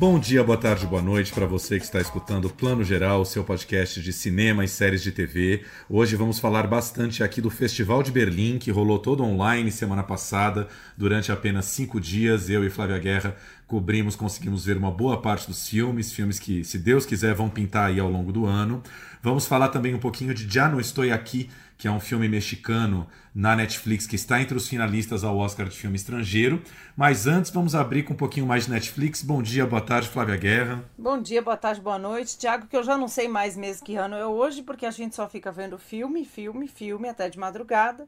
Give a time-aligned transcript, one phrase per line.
[0.00, 3.44] Bom dia, boa tarde, boa noite para você que está escutando o Plano Geral, seu
[3.44, 5.62] podcast de cinema e séries de TV.
[5.90, 10.68] Hoje vamos falar bastante aqui do Festival de Berlim, que rolou todo online semana passada,
[10.96, 12.48] durante apenas cinco dias.
[12.48, 13.36] Eu e Flávia Guerra
[13.66, 17.90] cobrimos, conseguimos ver uma boa parte dos filmes, filmes que, se Deus quiser, vão pintar
[17.90, 18.82] aí ao longo do ano.
[19.22, 21.50] Vamos falar também um pouquinho de Já Não Estou Aqui,
[21.80, 25.74] que é um filme mexicano na Netflix que está entre os finalistas ao Oscar de
[25.74, 26.62] filme estrangeiro.
[26.94, 29.22] Mas antes, vamos abrir com um pouquinho mais de Netflix.
[29.22, 30.84] Bom dia, boa tarde, Flávia Guerra.
[30.98, 32.36] Bom dia, boa tarde, boa noite.
[32.36, 35.16] Tiago, que eu já não sei mais mesmo que ano é hoje, porque a gente
[35.16, 38.06] só fica vendo filme, filme, filme até de madrugada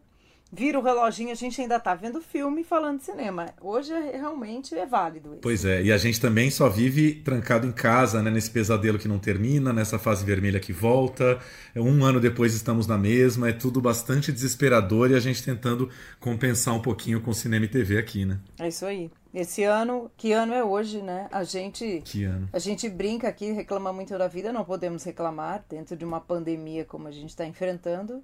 [0.53, 3.47] vira o reloginho, a gente ainda tá vendo filme e falando de cinema.
[3.59, 5.41] Hoje é, realmente é válido isso.
[5.41, 9.09] Pois é, e a gente também só vive trancado em casa, né, nesse pesadelo que
[9.09, 11.39] não termina, nessa fase vermelha que volta.
[11.75, 15.89] Um ano depois estamos na mesma, é tudo bastante desesperador e a gente tentando
[16.21, 18.39] compensar um pouquinho com cinema e TV aqui, né?
[18.59, 19.11] É isso aí.
[19.33, 21.27] Esse ano, que ano é hoje, né?
[21.33, 22.51] A gente, que ano?
[22.53, 26.85] a gente brinca aqui, reclama muito da vida, não podemos reclamar dentro de uma pandemia
[26.85, 28.23] como a gente está enfrentando.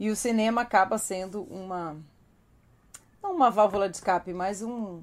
[0.00, 1.94] E o cinema acaba sendo uma
[3.22, 5.02] não uma válvula de escape, mas um,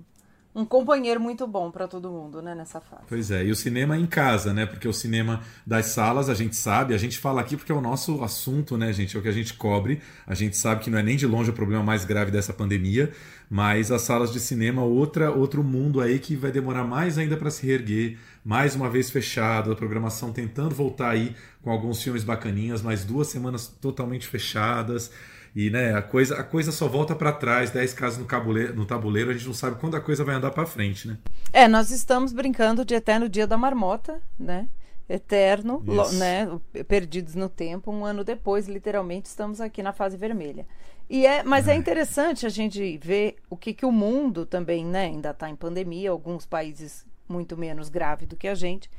[0.56, 3.04] um companheiro muito bom para todo mundo, né, nessa fase.
[3.08, 4.66] Pois é, e o cinema em casa, né?
[4.66, 7.80] Porque o cinema das salas, a gente sabe, a gente fala aqui porque é o
[7.80, 9.16] nosso assunto, né, gente?
[9.16, 10.02] É o que a gente cobre.
[10.26, 13.12] A gente sabe que não é nem de longe o problema mais grave dessa pandemia,
[13.48, 17.52] mas as salas de cinema, outra outro mundo aí que vai demorar mais ainda para
[17.52, 22.82] se reerguer, mais uma vez fechado, a programação tentando voltar aí com alguns filmes bacaninhas,
[22.82, 25.12] mas duas semanas totalmente fechadas.
[25.54, 28.86] E né, a coisa, a coisa só volta para trás, 10 casas no, cabuleiro, no
[28.86, 31.18] tabuleiro, a gente não sabe quando a coisa vai andar para frente, né?
[31.52, 34.70] É, nós estamos brincando de eterno dia da marmota, né?
[35.10, 36.48] Eterno, lo, né?
[36.88, 40.66] Perdidos no tempo, um ano depois, literalmente, estamos aqui na fase vermelha.
[41.10, 44.86] E é, mas é, é interessante a gente ver o que, que o mundo também,
[44.86, 45.04] né?
[45.08, 48.90] Ainda está em pandemia, alguns países muito menos grave do que a gente,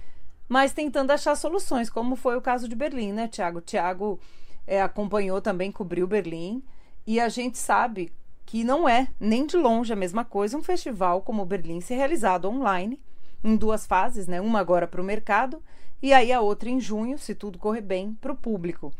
[0.49, 3.61] mas tentando achar soluções, como foi o caso de Berlim, né, Tiago?
[3.61, 4.19] Tiago
[4.66, 6.62] é, acompanhou também, cobriu Berlim,
[7.06, 8.12] e a gente sabe
[8.47, 12.49] que não é nem de longe a mesma coisa um festival como Berlim ser realizado
[12.49, 12.99] online,
[13.44, 14.41] em duas fases, né?
[14.41, 15.62] Uma agora para o mercado
[16.00, 18.93] e aí a outra em junho, se tudo correr bem, para o público.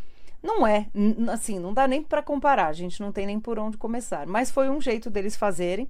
[0.43, 0.87] Não é,
[1.33, 4.51] assim, não dá nem para comparar, a gente não tem nem por onde começar, mas
[4.51, 5.89] foi um jeito deles fazerem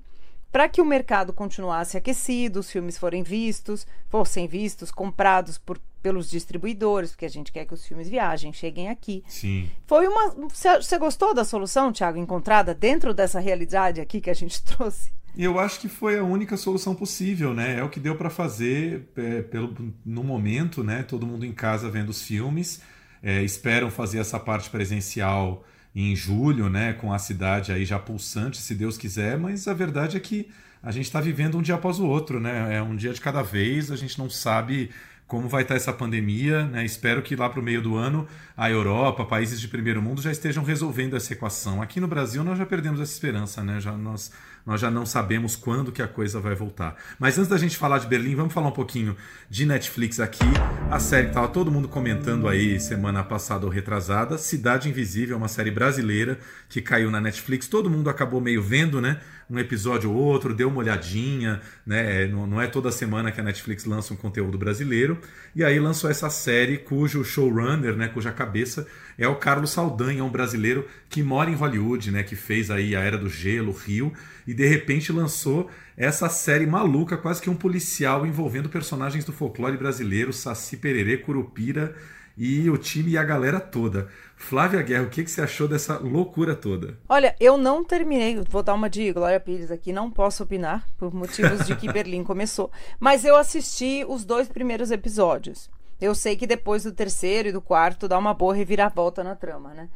[0.50, 6.30] para que o mercado continuasse aquecido, os filmes forem vistos, fossem vistos, comprados por, pelos
[6.30, 9.22] distribuidores, porque a gente quer que os filmes viajem, cheguem aqui.
[9.28, 9.70] Sim.
[9.86, 10.34] Foi uma.
[10.48, 15.12] Você gostou da solução, Thiago, encontrada dentro dessa realidade aqui que a gente trouxe?
[15.36, 17.78] Eu acho que foi a única solução possível, né?
[17.78, 21.02] É o que deu para fazer é, pelo, no momento, né?
[21.02, 22.80] Todo mundo em casa vendo os filmes.
[23.22, 25.64] É, esperam fazer essa parte presencial
[26.00, 30.16] em julho, né, com a cidade aí já pulsante, se Deus quiser, mas a verdade
[30.16, 30.48] é que
[30.80, 32.76] a gente está vivendo um dia após o outro, né?
[32.76, 34.90] É um dia de cada vez, a gente não sabe
[35.26, 36.84] como vai estar tá essa pandemia, né?
[36.84, 40.30] Espero que lá para o meio do ano a Europa, países de primeiro mundo já
[40.30, 41.82] estejam resolvendo essa equação.
[41.82, 43.80] Aqui no Brasil nós já perdemos essa esperança, né?
[43.80, 44.30] Já nós
[44.68, 46.94] nós já não sabemos quando que a coisa vai voltar.
[47.18, 49.16] Mas antes da gente falar de Berlim, vamos falar um pouquinho
[49.48, 50.44] de Netflix aqui.
[50.90, 55.48] A série que todo mundo comentando aí semana passada ou retrasada, Cidade Invisível, é uma
[55.48, 57.66] série brasileira que caiu na Netflix.
[57.66, 59.18] Todo mundo acabou meio vendo, né?
[59.48, 62.26] Um episódio ou outro, deu uma olhadinha, né?
[62.26, 65.18] Não é toda semana que a Netflix lança um conteúdo brasileiro.
[65.56, 68.86] E aí lançou essa série cujo showrunner, né, cuja cabeça
[69.18, 73.00] é o Carlos Saldanha, um brasileiro que mora em Hollywood, né, que fez aí a
[73.00, 74.12] Era do Gelo, Rio,
[74.46, 79.76] e de repente lançou essa série maluca, quase que um policial envolvendo personagens do folclore
[79.76, 81.94] brasileiro, Saci Pererê, Curupira
[82.36, 84.08] e o time e a galera toda.
[84.36, 86.96] Flávia Guerra, o que, que você achou dessa loucura toda?
[87.08, 91.12] Olha, eu não terminei, vou dar uma de Glória Pires aqui, não posso opinar, por
[91.12, 92.70] motivos de que Berlim começou,
[93.00, 95.68] mas eu assisti os dois primeiros episódios.
[96.00, 99.74] Eu sei que depois do terceiro e do quarto dá uma boa reviravolta na trama,
[99.74, 99.88] né?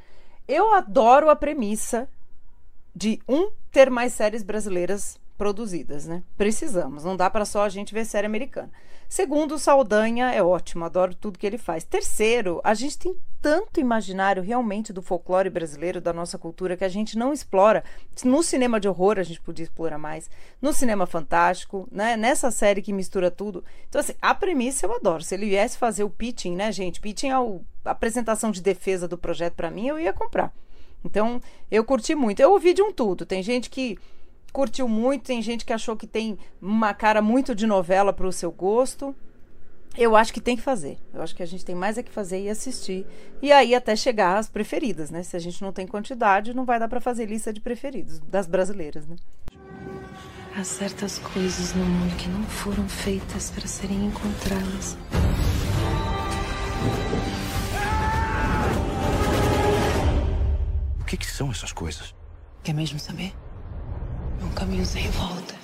[0.49, 2.09] Eu adoro a premissa
[2.95, 6.23] de um ter mais séries brasileiras produzidas, né?
[6.37, 8.71] Precisamos, não dá para só a gente ver série americana.
[9.13, 11.85] Segundo, Saldanha é ótimo, adoro tudo que ele faz.
[11.85, 16.89] Terceiro, a gente tem tanto imaginário realmente do folclore brasileiro, da nossa cultura, que a
[16.89, 17.85] gente não explora.
[18.25, 20.31] No cinema de horror a gente podia explorar mais,
[20.63, 22.17] no cinema fantástico, né?
[22.17, 23.63] Nessa série que mistura tudo.
[23.87, 25.23] Então, assim, a premissa eu adoro.
[25.23, 26.99] Se ele viesse fazer o pitching, né, gente?
[26.99, 30.55] Pitching é a apresentação de defesa do projeto para mim, eu ia comprar.
[31.05, 31.39] Então,
[31.71, 32.41] eu curti muito.
[32.41, 33.27] Eu ouvi de um tudo.
[33.27, 33.99] Tem gente que
[34.53, 38.33] curtiu muito, tem gente que achou que tem uma cara muito de novela para o
[38.33, 39.15] seu gosto.
[39.97, 40.99] Eu acho que tem que fazer.
[41.13, 43.07] Eu acho que a gente tem mais é que fazer e assistir.
[43.43, 45.23] E aí até chegar às preferidas, né?
[45.23, 48.47] Se a gente não tem quantidade, não vai dar para fazer lista de preferidos das
[48.47, 49.17] brasileiras, né?
[50.57, 54.97] Há certas coisas no mundo que não foram feitas para serem encontradas.
[61.01, 62.15] O que, que são essas coisas?
[62.63, 63.35] Quer mesmo saber?
[64.43, 65.55] É um caminho sem volta.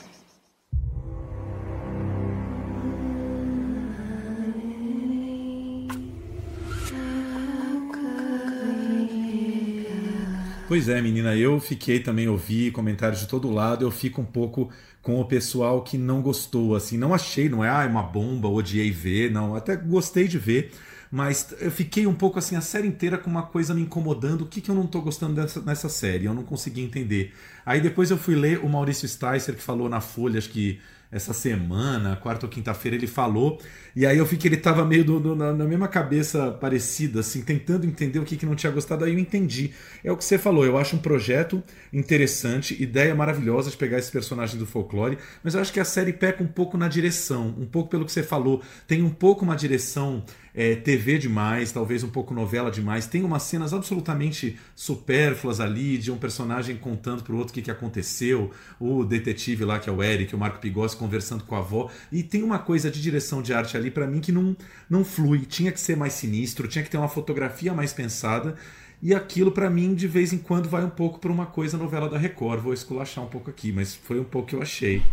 [10.68, 14.70] Pois é, menina, eu fiquei também, ouvi comentários de todo lado, eu fico um pouco
[15.02, 18.90] com o pessoal que não gostou, assim, não achei, não é ah, uma bomba, odiei
[18.90, 20.70] ver, não, até gostei de ver,
[21.10, 24.46] mas eu fiquei um pouco assim a série inteira com uma coisa me incomodando, o
[24.46, 27.34] que, que eu não tô gostando dessa, nessa série, eu não consegui entender.
[27.64, 31.32] Aí depois eu fui ler o Maurício Sticer, que falou na Folha, acho que essa
[31.32, 33.58] semana, quarta ou quinta-feira, ele falou.
[33.96, 37.20] E aí eu vi que ele estava meio do, do, na, na, mesma cabeça parecida,
[37.20, 39.04] assim, tentando entender o que, que não tinha gostado.
[39.04, 39.72] Aí eu entendi.
[40.04, 40.66] É o que você falou.
[40.66, 41.62] Eu acho um projeto
[41.92, 46.12] interessante, ideia maravilhosa de pegar esse personagem do folclore, mas eu acho que a série
[46.12, 48.62] peca um pouco na direção, um pouco pelo que você falou.
[48.86, 50.22] Tem um pouco uma direção
[50.58, 53.06] é, TV demais, talvez um pouco novela demais.
[53.06, 57.70] Tem umas cenas absolutamente supérfluas ali, de um personagem contando pro outro o que, que
[57.70, 58.50] aconteceu,
[58.80, 61.88] o detetive lá, que é o Eric, o Marco Pigossi, conversando com a avó.
[62.10, 64.56] E tem uma coisa de direção de arte ali, para mim, que não,
[64.90, 65.46] não flui.
[65.46, 68.56] Tinha que ser mais sinistro, tinha que ter uma fotografia mais pensada.
[69.00, 72.08] E aquilo, para mim, de vez em quando vai um pouco para uma coisa novela
[72.08, 72.60] da Record.
[72.60, 75.04] Vou esculachar um pouco aqui, mas foi um pouco que eu achei.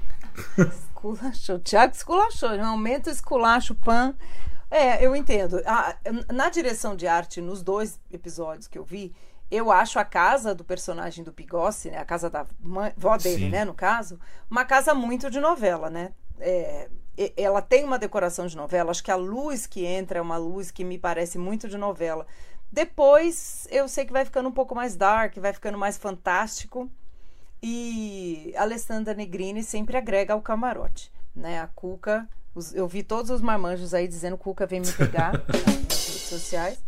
[0.57, 1.59] Esculachou.
[1.59, 2.49] Tiago esculachou.
[2.49, 4.15] Aumenta o esculacho, pan.
[4.69, 5.61] É, eu entendo.
[6.33, 9.13] na direção de arte, nos dois episódios que eu vi,
[9.49, 13.45] eu acho a casa do personagem do Pigossi, né, a casa da mãe, vó dele,
[13.45, 13.49] Sim.
[13.49, 14.19] né, no caso,
[14.49, 16.13] uma casa muito de novela, né?
[16.39, 16.89] É,
[17.37, 18.91] ela tem uma decoração de novela.
[18.91, 22.25] Acho que a luz que entra é uma luz que me parece muito de novela.
[22.71, 26.89] Depois eu sei que vai ficando um pouco mais dark, vai ficando mais fantástico.
[27.63, 31.61] E Alessandra Negrini sempre agrega ao camarote, né?
[31.61, 36.07] A Cuca os, eu vi todos os marmanjos aí dizendo Cuca vem me pegar nas
[36.07, 36.79] redes sociais.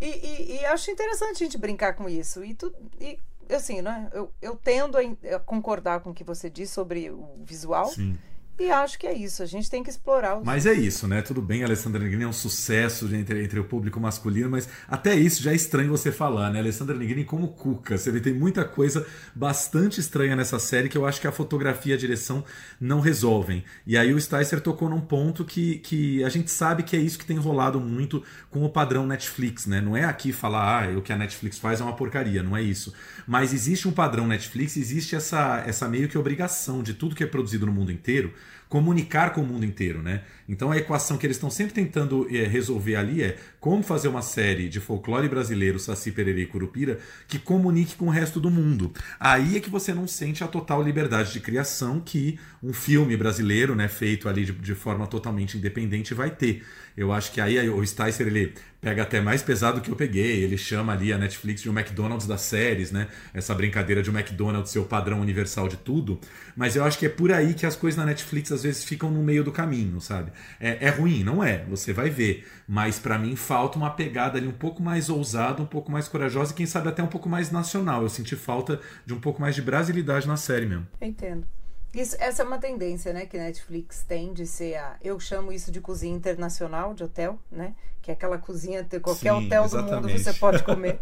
[0.00, 2.44] E, e, e, acho interessante a gente brincar com isso.
[2.44, 4.08] E, tu, e assim, né?
[4.12, 7.86] Eu, eu tendo a, concordar com o que você disse sobre o visual.
[7.86, 8.18] Sim.
[8.56, 10.38] E acho que é isso, a gente tem que explorar.
[10.38, 10.44] Os...
[10.44, 11.20] Mas é isso, né?
[11.22, 15.42] Tudo bem, Alessandra Negrini é um sucesso entre, entre o público masculino, mas até isso
[15.42, 16.60] já é estranho você falar, né?
[16.60, 17.98] Alessandra Negrini como Cuca.
[17.98, 19.04] Você vê, tem muita coisa
[19.34, 22.44] bastante estranha nessa série que eu acho que a fotografia e a direção
[22.80, 23.64] não resolvem.
[23.84, 27.18] E aí o Sticer tocou num ponto que, que a gente sabe que é isso
[27.18, 29.80] que tem rolado muito com o padrão Netflix, né?
[29.80, 32.62] Não é aqui falar, ah, o que a Netflix faz é uma porcaria, não é
[32.62, 32.94] isso.
[33.26, 37.26] Mas existe um padrão Netflix, existe essa, essa meio que obrigação de tudo que é
[37.26, 38.32] produzido no mundo inteiro
[38.74, 40.22] comunicar com o mundo inteiro, né?
[40.48, 44.20] Então a equação que eles estão sempre tentando é, resolver ali é como fazer uma
[44.20, 46.98] série de folclore brasileiro, Saci Pererê e Curupira,
[47.28, 48.92] que comunique com o resto do mundo.
[49.20, 53.76] Aí é que você não sente a total liberdade de criação que um filme brasileiro,
[53.76, 56.64] né, feito ali de, de forma totalmente independente, vai ter.
[56.96, 60.42] Eu acho que aí o Sticer ele pega até mais pesado que eu peguei.
[60.44, 63.08] Ele chama ali a Netflix de um McDonald's das séries, né?
[63.32, 66.20] Essa brincadeira de um McDonald's ser o padrão universal de tudo.
[66.54, 69.10] Mas eu acho que é por aí que as coisas na Netflix às vezes ficam
[69.10, 70.30] no meio do caminho, sabe?
[70.60, 71.64] É, é ruim, não é?
[71.70, 72.46] Você vai ver.
[72.68, 76.52] Mas para mim falta uma pegada ali um pouco mais ousada, um pouco mais corajosa
[76.52, 78.02] e quem sabe até um pouco mais nacional.
[78.02, 80.86] Eu senti falta de um pouco mais de brasilidade na série mesmo.
[81.00, 81.46] Entendo.
[81.94, 84.96] Isso, essa é uma tendência, né, que Netflix tem de ser a.
[85.02, 87.74] Eu chamo isso de cozinha internacional de hotel, né?
[88.02, 90.02] Que é aquela cozinha de qualquer Sim, hotel exatamente.
[90.02, 90.98] do mundo você pode comer.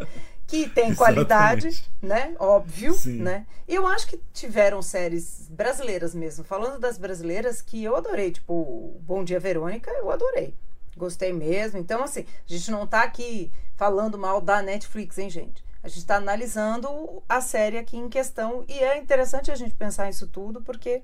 [0.47, 2.35] Que tem qualidade, né?
[2.39, 3.23] Óbvio, Sim.
[3.23, 3.47] né?
[3.67, 8.31] Eu acho que tiveram séries brasileiras mesmo, falando das brasileiras, que eu adorei.
[8.31, 10.55] Tipo, Bom Dia Verônica, eu adorei.
[10.97, 11.79] Gostei mesmo.
[11.79, 15.65] Então, assim, a gente não tá aqui falando mal da Netflix, hein, gente?
[15.83, 20.09] A gente está analisando a série aqui em questão e é interessante a gente pensar
[20.09, 21.03] isso tudo porque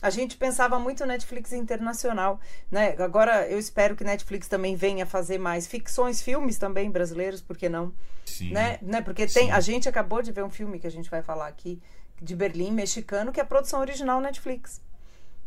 [0.00, 2.40] a gente pensava muito Netflix internacional,
[2.70, 2.94] né?
[2.98, 7.68] Agora eu espero que Netflix também venha fazer mais ficções, filmes também brasileiros, por que
[7.68, 7.92] não?
[8.24, 8.50] Sim.
[8.50, 8.78] Né?
[8.82, 9.00] né?
[9.00, 9.50] Porque tem, Sim.
[9.50, 11.80] a gente acabou de ver um filme que a gente vai falar aqui
[12.20, 14.80] de Berlim, mexicano, que é produção original Netflix,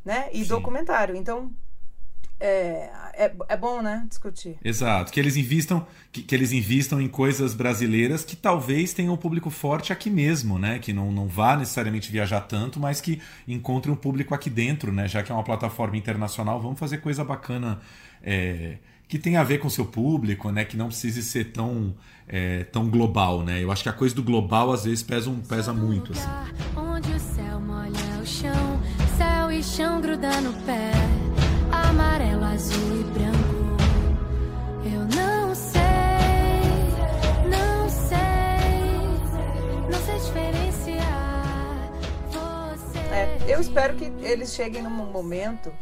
[0.03, 0.29] né?
[0.31, 0.49] E Sim.
[0.49, 1.15] documentário.
[1.15, 1.51] Então,
[2.39, 4.57] é, é, é bom, né, discutir.
[4.63, 9.17] Exato, que eles invistam que, que, eles invistam em coisas brasileiras que talvez tenham um
[9.17, 13.89] público forte aqui mesmo, né, que não, não vá necessariamente viajar tanto, mas que encontre
[13.89, 17.79] um público aqui dentro, né, já que é uma plataforma internacional, vamos fazer coisa bacana
[18.21, 18.77] é,
[19.07, 21.95] que tenha a ver com o seu público, né, que não precise ser tão
[22.27, 23.63] é, tão global, né.
[23.63, 26.27] Eu acho que a coisa do global às vezes pesa, um, pesa muito, assim.
[26.75, 28.81] Onde o céu molha o chão,
[29.17, 30.91] céu e chão gruda no pé
[31.71, 33.77] amarelo, azul e branco.
[34.85, 35.81] Eu não sei,
[37.49, 38.17] não sei,
[39.91, 41.91] não sei diferenciar
[42.31, 42.99] você.
[42.99, 45.73] É, eu espero que eles cheguem num momento.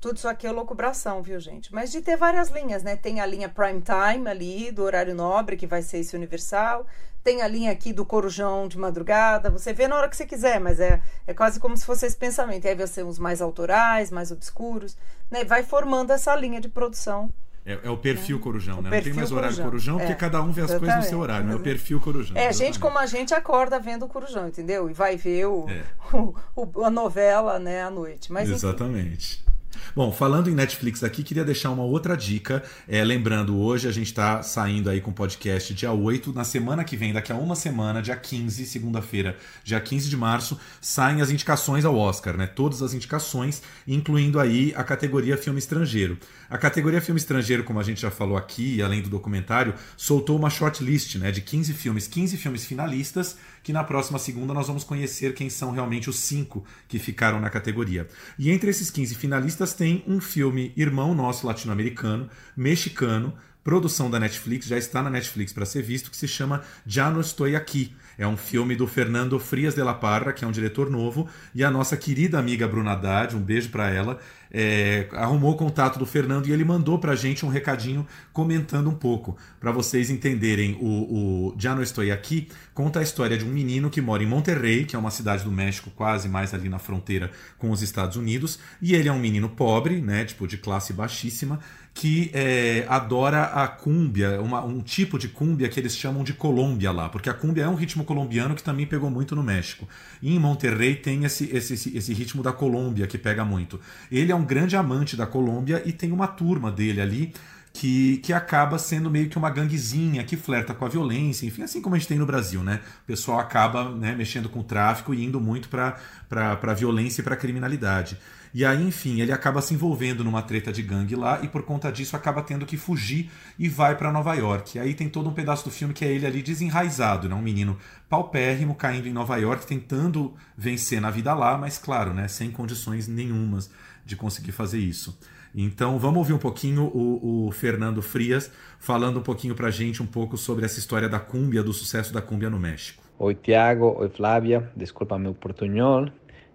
[0.00, 1.72] Tudo isso aqui é loucubração, viu, gente?
[1.74, 2.94] Mas de ter várias linhas, né?
[2.94, 6.86] Tem a linha prime time ali, do horário nobre, que vai ser esse universal.
[7.24, 9.50] Tem a linha aqui do corujão de madrugada.
[9.50, 12.16] Você vê na hora que você quiser, mas é, é quase como se fosse esse
[12.16, 12.66] pensamento.
[12.66, 14.94] E aí vai ser os mais autorais, mais obscuros.
[15.30, 15.42] Né?
[15.42, 17.30] Vai formando essa linha de produção.
[17.66, 18.42] É, é o perfil né?
[18.42, 18.90] corujão, o né?
[18.90, 20.80] Não tem mais horário corujão, corujão porque é, cada um vê as exatamente.
[20.80, 22.36] coisas no seu horário, é o perfil corujão.
[22.36, 22.58] É, exatamente.
[22.58, 24.90] gente como a gente acorda vendo o corujão, entendeu?
[24.90, 25.82] E vai ver o, é.
[26.14, 28.30] o, o, a novela né, à noite.
[28.30, 29.42] Mas, Exatamente.
[29.42, 29.53] Enfim.
[29.94, 32.62] Bom, falando em Netflix aqui, queria deixar uma outra dica.
[32.88, 36.32] É, lembrando, hoje a gente está saindo aí com o podcast dia 8.
[36.32, 40.58] Na semana que vem, daqui a uma semana, dia 15, segunda-feira, dia 15 de março,
[40.80, 42.46] saem as indicações ao Oscar, né?
[42.46, 46.18] Todas as indicações, incluindo aí a categoria filme estrangeiro.
[46.48, 50.50] A categoria filme estrangeiro, como a gente já falou aqui, além do documentário, soltou uma
[50.50, 55.34] shortlist né, de 15 filmes, 15 filmes finalistas, que na próxima segunda nós vamos conhecer
[55.34, 58.06] quem são realmente os cinco que ficaram na categoria.
[58.38, 63.34] E entre esses 15 finalistas tem um filme irmão nosso latino-americano, mexicano,
[63.64, 67.20] produção da Netflix, já está na Netflix para ser visto, que se chama Já No
[67.22, 67.96] Estou Aqui.
[68.16, 71.64] É um filme do Fernando Frias de la Parra, que é um diretor novo, e
[71.64, 74.20] a nossa querida amiga Bruna Haddad, um beijo para ela,
[74.56, 78.88] é, arrumou o contato do Fernando e ele mandou para a gente um recadinho comentando
[78.88, 80.78] um pouco, para vocês entenderem.
[80.80, 84.26] O, o Já Não Estou Aqui conta a história de um menino que mora em
[84.26, 88.16] Monterrey, que é uma cidade do México quase mais ali na fronteira com os Estados
[88.16, 91.58] Unidos, e ele é um menino pobre, né, tipo de classe baixíssima,
[91.94, 96.90] que é, adora a cúmbia, uma, um tipo de cúmbia que eles chamam de Colômbia
[96.90, 99.88] lá, porque a cúmbia é um ritmo colombiano que também pegou muito no México.
[100.20, 103.80] E em Monterrey tem esse, esse, esse ritmo da Colômbia que pega muito.
[104.10, 107.32] Ele é um grande amante da Colômbia e tem uma turma dele ali
[107.74, 111.82] que, que acaba sendo meio que uma ganguezinha que flerta com a violência, enfim, assim
[111.82, 112.80] como a gente tem no Brasil, né?
[113.02, 115.98] O pessoal acaba né, mexendo com o tráfico e indo muito para
[116.30, 118.16] a violência e para a criminalidade.
[118.54, 121.90] E aí, enfim, ele acaba se envolvendo numa treta de gangue lá e por conta
[121.90, 124.78] disso acaba tendo que fugir e vai para Nova York.
[124.78, 127.34] E aí tem todo um pedaço do filme que é ele ali desenraizado, né?
[127.34, 127.76] Um menino
[128.08, 132.28] paupérrimo caindo em Nova York, tentando vencer na vida lá, mas claro, né?
[132.28, 133.68] Sem condições nenhumas
[134.04, 135.18] de conseguir fazer isso.
[135.54, 140.06] Então vamos ouvir um pouquinho o, o, Fernando Frias falando um pouquinho pra gente um
[140.06, 143.02] pouco sobre essa história da cúmbia, do sucesso da cúmbia no México.
[143.18, 146.08] Oi Tiago, oi Flávia, desculpa meu portunhol,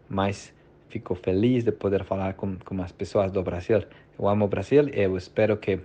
[0.09, 0.53] mas
[0.89, 3.81] fico feliz de poder falar com, com as pessoas do Brasil.
[4.17, 5.79] Eu amo o Brasil e eu espero que,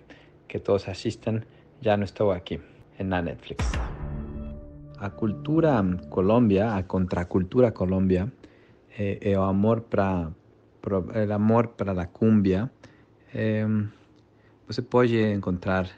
[0.49, 1.40] que todos assistam.
[1.80, 2.61] Já não estou aqui,
[2.99, 3.71] na Netflix.
[4.99, 8.33] A cultura Colômbia, a contracultura Colômbia,
[8.99, 10.33] é, é o amor para
[10.92, 12.70] o amor para a cumbia.
[13.32, 13.66] É,
[14.66, 15.88] você pode encontrar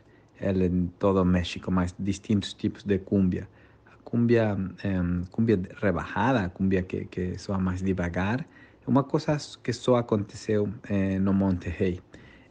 [0.40, 3.48] ela em todo o México, mas distintos tipos de cumbia.
[3.86, 4.98] A cumbia, é,
[5.30, 8.46] cumbia rebajada, a cumbia que, que soa mais devagar,
[8.86, 12.00] uma coisa que só aconteceu eh, no Monterrey.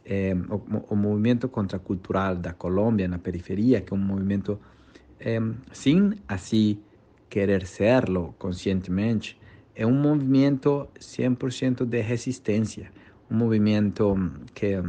[0.04, 4.60] Eh, o, o, movimento contracultural da Colômbia na periferia, que é um movimento
[5.18, 5.40] eh,
[5.72, 6.78] sem assim
[7.30, 9.38] querer serlo conscientemente,
[9.76, 12.90] é um movimento 100% de resistência,
[13.30, 14.16] um movimento
[14.54, 14.82] que,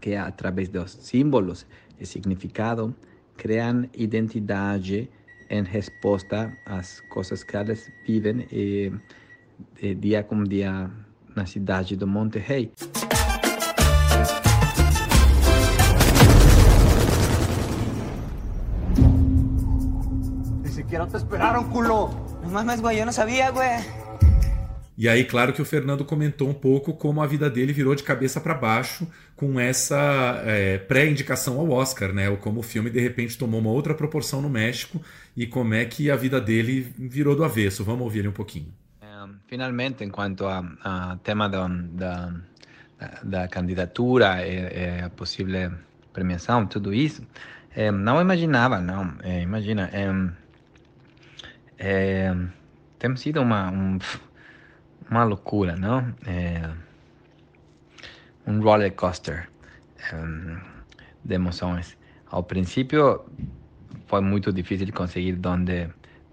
[0.00, 1.64] que através dos símbolos
[2.00, 2.94] e significado
[3.36, 5.08] criam identidade
[5.48, 8.92] em resposta às coisas que eles vivem e
[9.80, 10.90] de dia com dia
[11.36, 12.72] na cidade do Monte Rei.
[20.62, 22.31] Ni siquiera te esperaron, culo.
[22.52, 23.80] Güey, yo no sabía, güey.
[24.98, 28.02] E aí, claro que o Fernando comentou um pouco como a vida dele virou de
[28.02, 32.28] cabeça para baixo com essa é, pré-indicação ao Oscar, né?
[32.28, 35.00] Ou como o filme de repente tomou uma outra proporção no México
[35.34, 37.82] e como é que a vida dele virou do avesso.
[37.84, 38.70] Vamos ouvir ele um pouquinho.
[39.46, 41.58] finalmente, en cuanto a, tema de,
[43.24, 45.70] la candidatura y, posible
[46.12, 47.22] premiación, todo eso,
[47.74, 49.90] eh, no imaginaba, no, eh, imagina,
[51.82, 52.48] eh, eh
[52.98, 53.70] tem sido una,
[55.10, 56.14] una locura, ¿no?
[56.26, 56.62] Eh,
[58.46, 59.48] un roller coaster
[61.24, 61.96] de emociones.
[62.30, 63.26] Al principio
[64.06, 65.92] fue muy difícil conseguir donde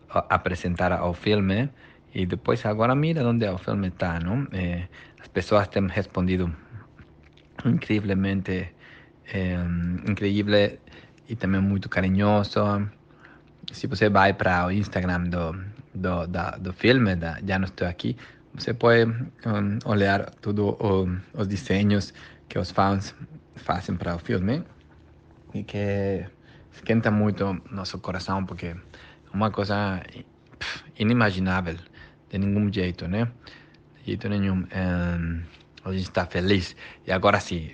[0.10, 1.70] a, presentar al filme,
[2.13, 4.48] y después ahora mira dónde el filme está, ¿no?
[4.51, 4.88] Eh,
[5.18, 6.50] las personas han respondido
[7.65, 8.74] increíblemente,
[9.32, 9.63] eh,
[10.08, 10.79] increíble
[11.27, 12.89] y también muy cariñoso.
[13.72, 15.54] Si usted va para el Instagram do,
[15.94, 18.18] do, da, do filme, da, Ya No Estoy Aquí,
[18.54, 20.76] você pode um, olhar todos
[21.34, 22.14] os desenhos
[22.48, 23.14] que os fãs
[23.56, 24.64] fazem para o filme
[25.54, 26.26] e que
[26.74, 28.76] esquenta muito nosso coração porque é
[29.34, 30.02] uma coisa
[30.98, 31.78] inimaginável
[32.30, 33.32] de nenhum jeito, né?
[34.00, 34.66] de jeito nenhum.
[34.74, 35.42] Um,
[35.86, 36.76] a gente está feliz.
[37.06, 37.72] E agora sim,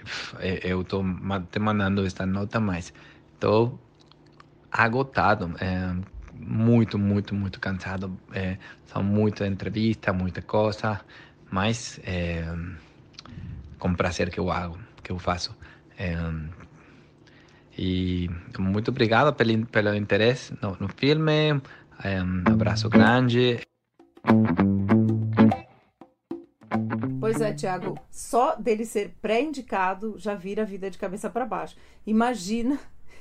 [0.64, 1.04] eu estou
[1.52, 2.94] te mandando esta nota, mas
[3.34, 3.80] estou
[4.84, 5.54] agotado.
[5.60, 5.96] É,
[6.34, 8.18] muito, muito, muito cansado.
[8.34, 11.00] É, são muitas entrevistas, muita coisa,
[11.50, 12.44] mas é,
[13.80, 15.56] com prazer que eu hago, que eu faço.
[17.78, 21.54] E muito obrigado pelo, pelo interesse no, no filme.
[21.54, 23.60] Um abraço grande.
[27.20, 31.76] Pois é, Tiago, só dele ser pré-indicado já vira a vida de cabeça para baixo.
[32.06, 32.80] Imagina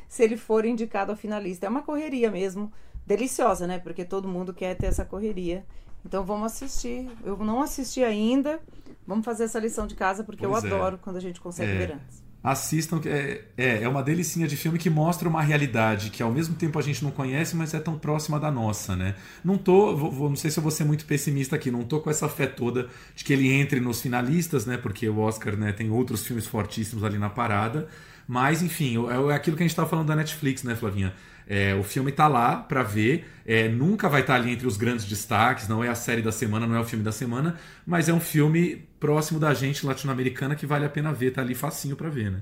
[0.08, 1.66] se ele for indicado a finalista.
[1.66, 2.72] É uma correria mesmo,
[3.06, 3.78] deliciosa, né?
[3.78, 5.64] Porque todo mundo quer ter essa correria.
[6.04, 7.08] Então vamos assistir.
[7.24, 8.60] Eu não assisti ainda.
[9.06, 10.74] Vamos fazer essa lição de casa porque pois eu é.
[10.74, 11.74] adoro quando a gente consegue é.
[11.76, 13.00] ver antes assistam.
[13.06, 16.78] É, é, é uma delicinha de filme que mostra uma realidade que ao mesmo tempo
[16.78, 19.14] a gente não conhece, mas é tão próxima da nossa, né?
[19.42, 22.00] Não tô, vou, vou, não sei se eu vou ser muito pessimista aqui, não tô
[22.00, 24.76] com essa fé toda de que ele entre nos finalistas, né?
[24.76, 27.88] Porque o Oscar né, tem outros filmes fortíssimos ali na parada.
[28.26, 31.12] Mas, enfim, é, aquilo que a gente estava falando da Netflix, né, Flavinha?
[31.46, 34.78] É, o filme está lá para ver, é, nunca vai estar tá ali entre os
[34.78, 38.08] grandes destaques, não é a série da semana, não é o filme da semana, mas
[38.08, 41.96] é um filme próximo da gente latino-americana que vale a pena ver, tá ali facinho
[41.96, 42.40] para ver, né?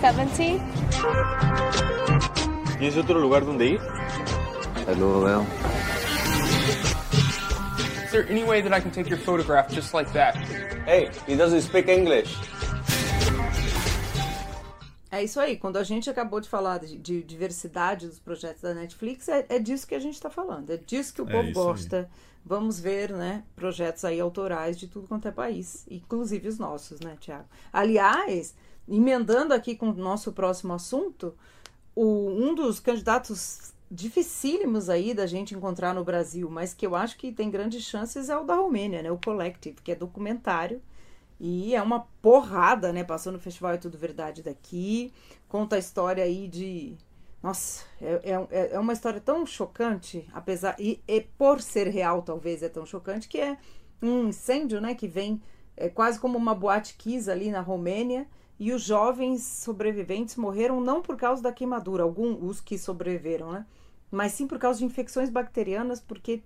[0.00, 0.62] 70.
[2.78, 3.80] ¿Tienes outro lugar onde ir?
[4.86, 5.46] Hello, well.
[8.04, 10.36] Is there any way that I can take your photograph just like that?
[10.86, 12.36] Hey, he doesn't speak English.
[15.14, 15.56] É isso aí.
[15.56, 19.58] Quando a gente acabou de falar de, de diversidade dos projetos da Netflix, é, é
[19.58, 20.70] disso que a gente está falando.
[20.70, 22.00] É disso que o é povo gosta.
[22.00, 22.34] Aí.
[22.46, 27.16] Vamos ver, né, projetos aí autorais de tudo quanto é país, inclusive os nossos, né,
[27.18, 27.46] Tiago?
[27.72, 28.54] Aliás,
[28.86, 31.34] emendando aqui com o nosso próximo assunto,
[31.94, 37.16] o, um dos candidatos dificílimos aí da gente encontrar no Brasil, mas que eu acho
[37.16, 40.82] que tem grandes chances é o da Romênia, né, o Collective, que é documentário
[41.38, 43.04] e é uma porrada, né?
[43.04, 45.12] Passou no Festival É Tudo Verdade daqui.
[45.48, 46.96] Conta a história aí de.
[47.42, 50.76] Nossa, é, é, é uma história tão chocante, apesar.
[50.78, 53.58] E, e, por ser real, talvez, é tão chocante, que é
[54.00, 54.94] um incêndio, né?
[54.94, 55.42] Que vem
[55.76, 58.26] é quase como uma boate kiss ali na Romênia.
[58.58, 63.66] E os jovens sobreviventes morreram não por causa da queimadura, alguns os que sobreviveram, né?
[64.10, 66.42] Mas sim por causa de infecções bacterianas, porque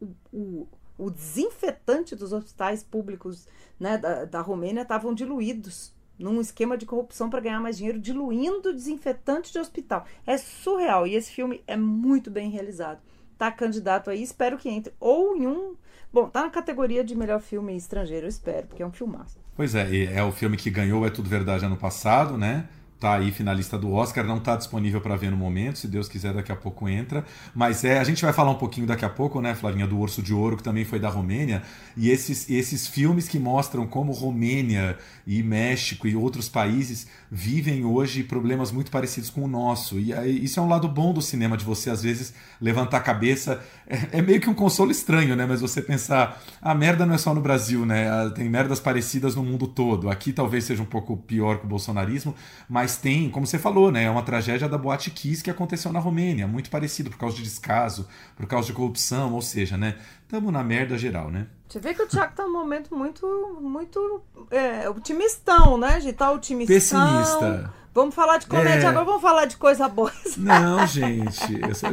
[0.00, 3.46] o, o o desinfetante dos hospitais públicos
[3.78, 8.74] né, da, da Romênia estavam diluídos num esquema de corrupção para ganhar mais dinheiro, diluindo
[8.74, 10.04] desinfetante de hospital.
[10.26, 13.00] É surreal e esse filme é muito bem realizado.
[13.38, 14.92] Tá candidato aí, espero que entre.
[14.98, 15.76] Ou em um.
[16.12, 19.38] Bom, tá na categoria de melhor filme estrangeiro, espero, porque é um filmaço.
[19.54, 22.68] Pois é, é o filme que ganhou É Tudo Verdade ano passado, né?
[22.98, 26.34] Tá aí finalista do Oscar, não está disponível para ver no momento, se Deus quiser
[26.34, 29.40] daqui a pouco entra, mas é, a gente vai falar um pouquinho daqui a pouco,
[29.40, 31.62] né, Flavinha, do Urso de Ouro, que também foi da Romênia,
[31.96, 38.24] e esses, esses filmes que mostram como Romênia e México e outros países vivem hoje
[38.24, 41.56] problemas muito parecidos com o nosso, e aí, isso é um lado bom do cinema,
[41.56, 45.46] de você às vezes levantar a cabeça, é, é meio que um consolo estranho, né,
[45.46, 49.44] mas você pensar, a merda não é só no Brasil, né, tem merdas parecidas no
[49.44, 52.34] mundo todo, aqui talvez seja um pouco pior que o bolsonarismo,
[52.68, 55.92] mas mas tem, como você falou, né, é uma tragédia da Boate Kiss que aconteceu
[55.92, 59.96] na Romênia, muito parecido por causa de descaso, por causa de corrupção, ou seja, né,
[60.28, 61.46] estamos na merda geral, né?
[61.66, 65.98] Você vê que o Thiago tá num momento muito, muito é, otimistão, né?
[66.00, 66.76] De tá otimistão.
[66.76, 67.72] Pessimista.
[67.94, 68.86] Vamos falar de comédia, é...
[68.86, 70.12] agora vamos falar de coisa boa.
[70.36, 71.60] Não, gente.
[71.60, 71.90] Eu sou...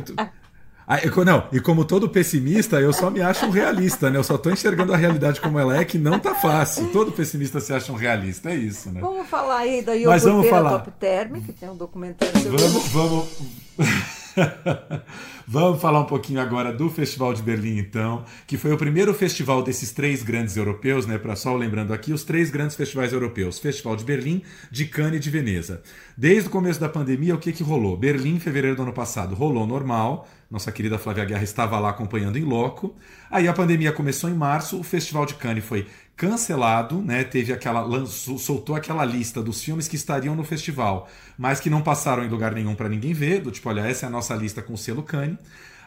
[0.87, 4.19] Ah, não, e como todo pessimista, eu só me acho um realista, né?
[4.19, 6.91] Eu só tô enxergando a realidade como ela é, que não tá fácil.
[6.91, 9.01] Todo pessimista se acha um realista, é isso, né?
[9.01, 13.27] Vamos falar aí da Iogurteira Top Term, que tem um documentário sobre Vamos, vamos.
[15.47, 19.61] Vamos falar um pouquinho agora do Festival de Berlim, então, que foi o primeiro festival
[19.61, 21.19] desses três grandes europeus, né?
[21.19, 25.19] Para só lembrando aqui, os três grandes festivais europeus: Festival de Berlim, de Cannes e
[25.19, 25.83] de Veneza.
[26.17, 27.95] Desde o começo da pandemia, o que, que rolou?
[27.95, 30.27] Berlim, em fevereiro do ano passado, rolou normal.
[30.49, 32.95] Nossa querida Flávia Guerra estava lá acompanhando em loco.
[33.29, 37.23] Aí a pandemia começou em março, o Festival de Cannes foi cancelado, né?
[37.23, 41.81] Teve aquela lançou, soltou aquela lista dos filmes que estariam no festival, mas que não
[41.81, 44.61] passaram em lugar nenhum para ninguém ver, do tipo, olha, essa é a nossa lista
[44.61, 45.37] com o selo Cannes.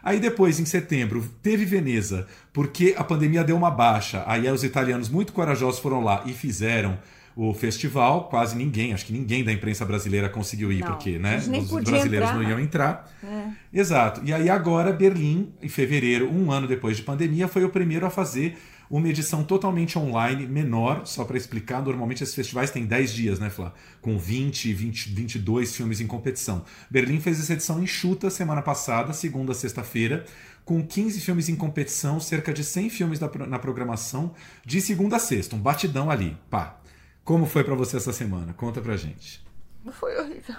[0.03, 4.23] Aí depois, em setembro, teve Veneza, porque a pandemia deu uma baixa.
[4.27, 6.99] Aí os italianos muito corajosos foram lá e fizeram
[7.35, 8.29] o festival.
[8.29, 12.29] Quase ninguém, acho que ninguém da imprensa brasileira conseguiu ir, não, porque né, os brasileiros
[12.29, 12.35] entrar.
[12.35, 13.11] não iam entrar.
[13.23, 13.49] É.
[13.73, 14.21] Exato.
[14.25, 18.11] E aí agora Berlim, em fevereiro, um ano depois de pandemia, foi o primeiro a
[18.11, 18.57] fazer
[18.91, 21.83] uma edição totalmente online, menor, só para explicar.
[21.83, 23.73] Normalmente esses festivais têm 10 dias, né, Flá?
[24.01, 26.65] Com 20, 20, 22 filmes em competição.
[26.91, 30.25] Berlim fez essa edição enxuta semana passada, segunda a sexta-feira,
[30.65, 35.57] com 15 filmes em competição, cerca de 100 filmes na programação, de segunda a sexta.
[35.57, 36.81] Um batidão ali, pá.
[37.25, 38.55] Como foi para você essa semana?
[38.55, 39.47] Conta pra gente.
[39.93, 40.57] Foi horrível.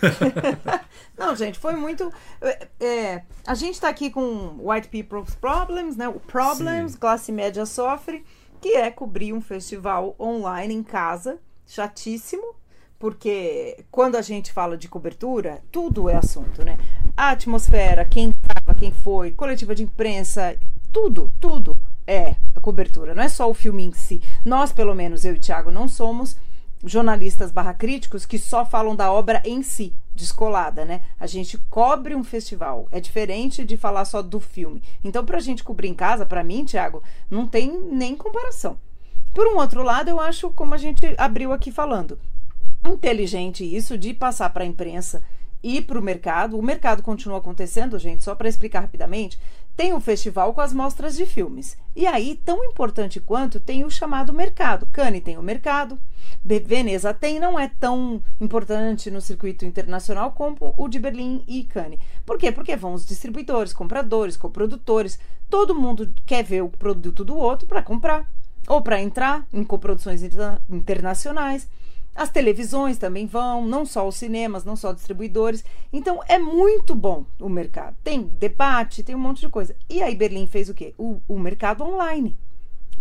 [1.16, 2.12] Não, gente, foi muito.
[2.40, 6.08] É, é, a gente está aqui com White People's Problems, né?
[6.08, 6.98] O Problems, Sim.
[6.98, 8.24] classe média sofre,
[8.60, 12.54] que é cobrir um festival online em casa, chatíssimo,
[12.98, 16.78] porque quando a gente fala de cobertura, tudo é assunto, né?
[17.16, 20.56] A atmosfera, quem estava, quem foi, coletiva de imprensa,
[20.92, 21.76] tudo, tudo
[22.06, 24.22] é a cobertura, não é só o filme em si.
[24.44, 26.36] Nós, pelo menos, eu e Thiago, não somos
[26.84, 31.02] jornalistas barra críticos que só falam da obra em si, descolada, né?
[31.18, 34.82] A gente cobre um festival, é diferente de falar só do filme.
[35.02, 38.78] Então, pra gente cobrir em casa, para mim, Thiago, não tem nem comparação.
[39.32, 42.18] Por um outro lado, eu acho, como a gente abriu aqui falando,
[42.84, 45.22] inteligente isso de passar para a imprensa
[45.62, 46.58] e para o mercado.
[46.58, 49.38] O mercado continua acontecendo, gente, só para explicar rapidamente
[49.76, 51.76] tem o festival com as mostras de filmes.
[51.96, 54.86] E aí, tão importante quanto, tem o chamado mercado.
[54.86, 55.98] Cannes tem o mercado,
[56.44, 62.00] Veneza tem, não é tão importante no circuito internacional como o de Berlim e Cannes.
[62.24, 62.52] Por quê?
[62.52, 67.82] Porque vão os distribuidores, compradores, coprodutores, todo mundo quer ver o produto do outro para
[67.82, 68.28] comprar
[68.68, 70.22] ou para entrar em coproduções
[70.68, 71.68] internacionais.
[72.14, 75.64] As televisões também vão, não só os cinemas, não só distribuidores.
[75.92, 77.96] Então é muito bom o mercado.
[78.04, 79.74] Tem debate, tem um monte de coisa.
[79.90, 80.94] E aí Berlim fez o quê?
[80.96, 82.36] O, o mercado online.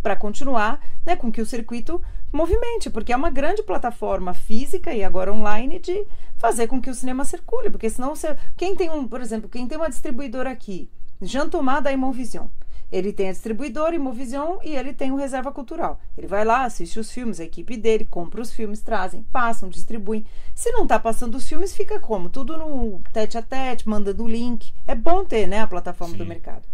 [0.01, 5.03] Para continuar né, com que o circuito movimente, porque é uma grande plataforma física e
[5.03, 6.05] agora online de
[6.37, 7.69] fazer com que o cinema circule.
[7.69, 8.35] Porque senão você.
[8.57, 10.89] Quem tem um, por exemplo, quem tem uma distribuidora aqui,
[11.21, 11.47] Jean
[11.81, 12.47] da Imovision
[12.93, 15.99] ele tem a distribuidora Imovision e ele tem o Reserva Cultural.
[16.15, 20.23] Ele vai lá, assiste os filmes, a equipe dele compra os filmes, trazem, passam, distribuem.
[20.53, 22.29] Se não está passando os filmes, fica como?
[22.29, 24.71] Tudo no tete a tete, mandando o link.
[24.85, 26.19] É bom ter né, a plataforma Sim.
[26.19, 26.67] do mercado.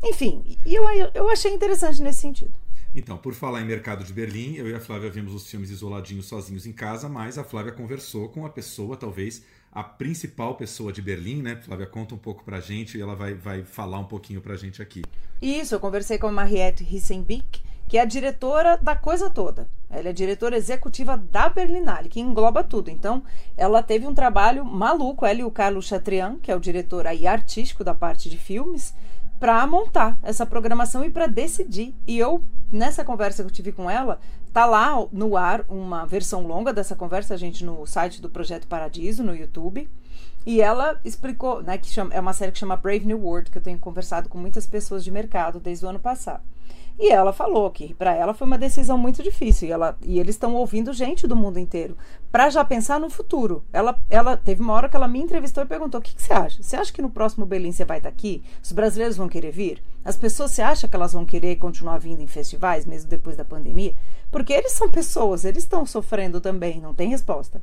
[0.00, 2.54] Enfim, e eu, eu achei interessante nesse sentido.
[2.94, 6.26] Então, por falar em mercado de Berlim, eu e a Flávia vimos os filmes isoladinhos
[6.26, 9.42] sozinhos em casa, mas a Flávia conversou com a pessoa, talvez
[9.74, 11.56] a principal pessoa de Berlim, né?
[11.56, 14.80] Flávia, conta um pouco pra gente e ela vai, vai falar um pouquinho pra gente
[14.80, 15.02] aqui.
[15.42, 19.68] Isso, eu conversei com a Mariette Rissenbeck, que é a diretora da coisa toda.
[19.90, 22.88] Ela é diretora executiva da Berlinale, que engloba tudo.
[22.88, 23.24] Então,
[23.56, 27.26] ela teve um trabalho maluco, ela e o Carlos Chatrian, que é o diretor aí
[27.26, 28.94] artístico da parte de filmes,
[29.38, 31.94] para montar essa programação e para decidir.
[32.06, 32.42] E eu,
[32.72, 34.18] nessa conversa que eu tive com ela,
[34.52, 38.66] tá lá no ar uma versão longa dessa conversa, a gente, no site do Projeto
[38.66, 39.88] Paradiso, no YouTube.
[40.46, 43.58] E ela explicou, né, que chama, é uma série que chama Brave New World, que
[43.58, 46.42] eu tenho conversado com muitas pessoas de mercado desde o ano passado.
[46.98, 49.68] E ela falou que para ela foi uma decisão muito difícil.
[49.68, 51.96] E, ela, e eles estão ouvindo gente do mundo inteiro
[52.30, 53.64] para já pensar no futuro.
[53.72, 56.32] Ela, ela teve uma hora que ela me entrevistou e perguntou: o que, que você
[56.32, 56.62] acha?
[56.62, 58.44] Você acha que no próximo Berlim você vai estar tá aqui?
[58.62, 59.82] Os brasileiros vão querer vir?
[60.04, 63.44] As pessoas, você acha que elas vão querer continuar vindo em festivais, mesmo depois da
[63.44, 63.94] pandemia?
[64.30, 67.60] Porque eles são pessoas, eles estão sofrendo também, não tem resposta.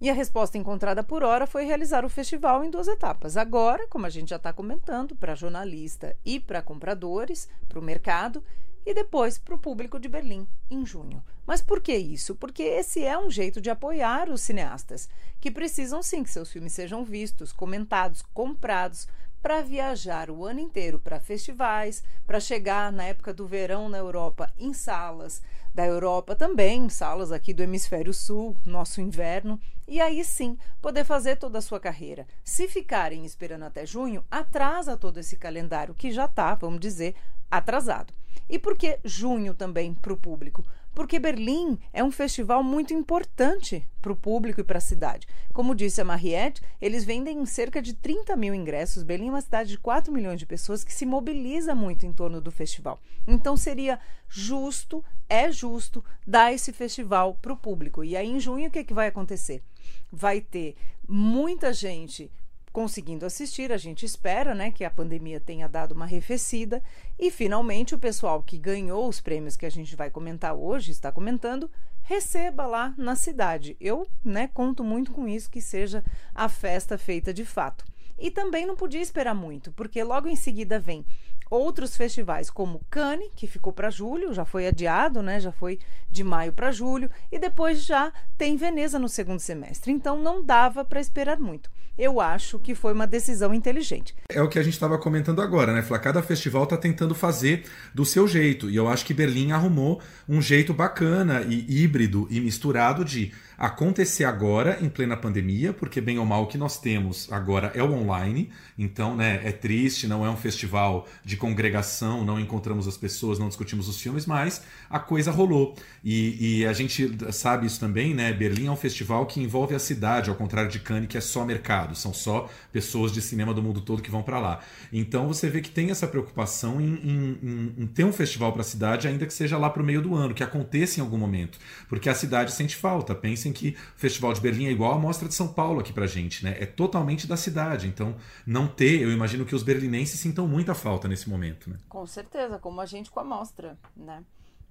[0.00, 3.36] E a resposta encontrada por hora foi realizar o festival em duas etapas.
[3.36, 8.42] Agora, como a gente já está comentando, para jornalista e para compradores, para o mercado,
[8.84, 11.24] e depois para o público de Berlim, em junho.
[11.46, 12.36] Mas por que isso?
[12.36, 15.08] Porque esse é um jeito de apoiar os cineastas,
[15.40, 19.08] que precisam sim que seus filmes sejam vistos, comentados, comprados,
[19.46, 24.52] para viajar o ano inteiro para festivais, para chegar na época do verão na Europa
[24.58, 25.40] em salas
[25.72, 31.36] da Europa também, salas aqui do hemisfério sul, nosso inverno, e aí sim poder fazer
[31.36, 32.26] toda a sua carreira.
[32.42, 37.14] Se ficarem esperando até junho, atrasa todo esse calendário que já está, vamos dizer,
[37.48, 38.12] atrasado.
[38.50, 40.64] E por que junho também para o público?
[40.96, 45.28] Porque Berlim é um festival muito importante para o público e para a cidade.
[45.52, 49.02] Como disse a Mariette, eles vendem cerca de 30 mil ingressos.
[49.02, 52.40] Berlim é uma cidade de 4 milhões de pessoas que se mobiliza muito em torno
[52.40, 52.98] do festival.
[53.26, 58.02] Então seria justo, é justo, dar esse festival para o público.
[58.02, 59.62] E aí em junho o que, é que vai acontecer?
[60.10, 62.32] Vai ter muita gente
[62.76, 63.72] conseguindo assistir.
[63.72, 66.82] A gente espera né, que a pandemia tenha dado uma arrefecida.
[67.18, 71.10] E, finalmente, o pessoal que ganhou os prêmios que a gente vai comentar hoje, está
[71.10, 71.70] comentando,
[72.02, 73.78] receba lá na cidade.
[73.80, 77.82] Eu né, conto muito com isso, que seja a festa feita de fato.
[78.18, 81.02] E também não podia esperar muito, porque logo em seguida vem
[81.48, 85.40] outros festivais como Cannes, que ficou para julho, já foi adiado, né?
[85.40, 85.78] Já foi
[86.10, 89.92] de maio para julho e depois já tem Veneza no segundo semestre.
[89.92, 91.70] Então não dava para esperar muito.
[91.98, 94.14] Eu acho que foi uma decisão inteligente.
[94.28, 95.82] É o que a gente estava comentando agora, né?
[96.02, 98.68] Cada festival está tentando fazer do seu jeito.
[98.68, 104.24] E eu acho que Berlim arrumou um jeito bacana e híbrido e misturado de acontecer
[104.24, 107.92] agora, em plena pandemia, porque bem ou mal o que nós temos agora é o
[107.92, 113.38] online, então né, é triste, não é um festival de congregação, não encontramos as pessoas,
[113.38, 115.74] não discutimos os filmes, mas a coisa rolou.
[116.04, 118.32] E, e a gente sabe isso também, né?
[118.32, 121.44] Berlim é um festival que envolve a cidade, ao contrário de Cannes, que é só
[121.44, 124.60] mercado, são só pessoas de cinema do mundo todo que vão para lá.
[124.92, 128.64] Então você vê que tem essa preocupação em, em, em, ter um festival para a
[128.64, 131.58] cidade, ainda que seja lá para o meio do ano, que aconteça em algum momento,
[131.88, 133.14] porque a cidade sente falta.
[133.14, 135.92] Pense pensem que o Festival de Berlim é igual a Mostra de São Paulo aqui
[135.92, 136.56] pra gente, né?
[136.58, 137.86] É totalmente da cidade.
[137.86, 141.76] Então, não ter, eu imagino que os berlinenses sintam muita falta nesse momento, né?
[141.88, 144.22] Com certeza, como a gente com a mostra, né?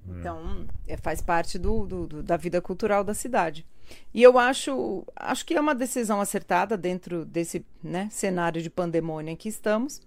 [0.08, 0.20] É.
[0.20, 3.66] Então, é, faz parte do, do, do, da vida cultural da cidade.
[4.14, 9.32] E eu acho, acho que é uma decisão acertada dentro desse né, cenário de pandemônia
[9.32, 10.02] em que estamos.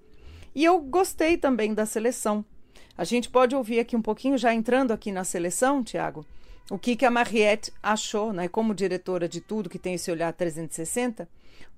[0.54, 2.44] E eu gostei também da seleção.
[2.96, 6.26] A gente pode ouvir aqui um pouquinho, já entrando aqui na seleção, Tiago,
[6.70, 10.33] o que, que a Mariette achou, né, como diretora de tudo, que tem esse olhar
[10.33, 11.28] 360,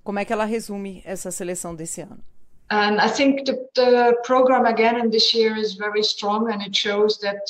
[0.03, 2.23] como é que ela resume essa seleção desse ano?
[2.69, 6.75] And I think the, the program again in this year is very strong and it
[6.75, 7.41] shows that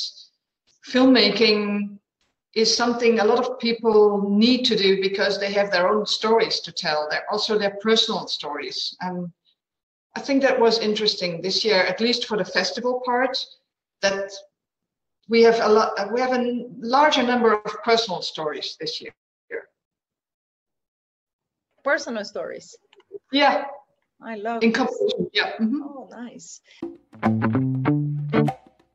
[0.84, 1.98] filmmaking
[2.54, 6.60] is something a lot of people need to do because they have their own stories
[6.60, 8.96] to tell, they're also their personal stories.
[9.00, 9.32] And
[10.14, 13.38] I think that was interesting this year, at least for the festival part,
[14.02, 14.32] that
[15.32, 19.12] we have a lot we have a larger number of personal stories this year.
[21.82, 22.76] Personal stories?
[23.32, 23.64] Yeah.
[24.20, 25.58] I love in competition yeah.
[25.58, 25.82] Mm -hmm.
[25.82, 26.60] oh nice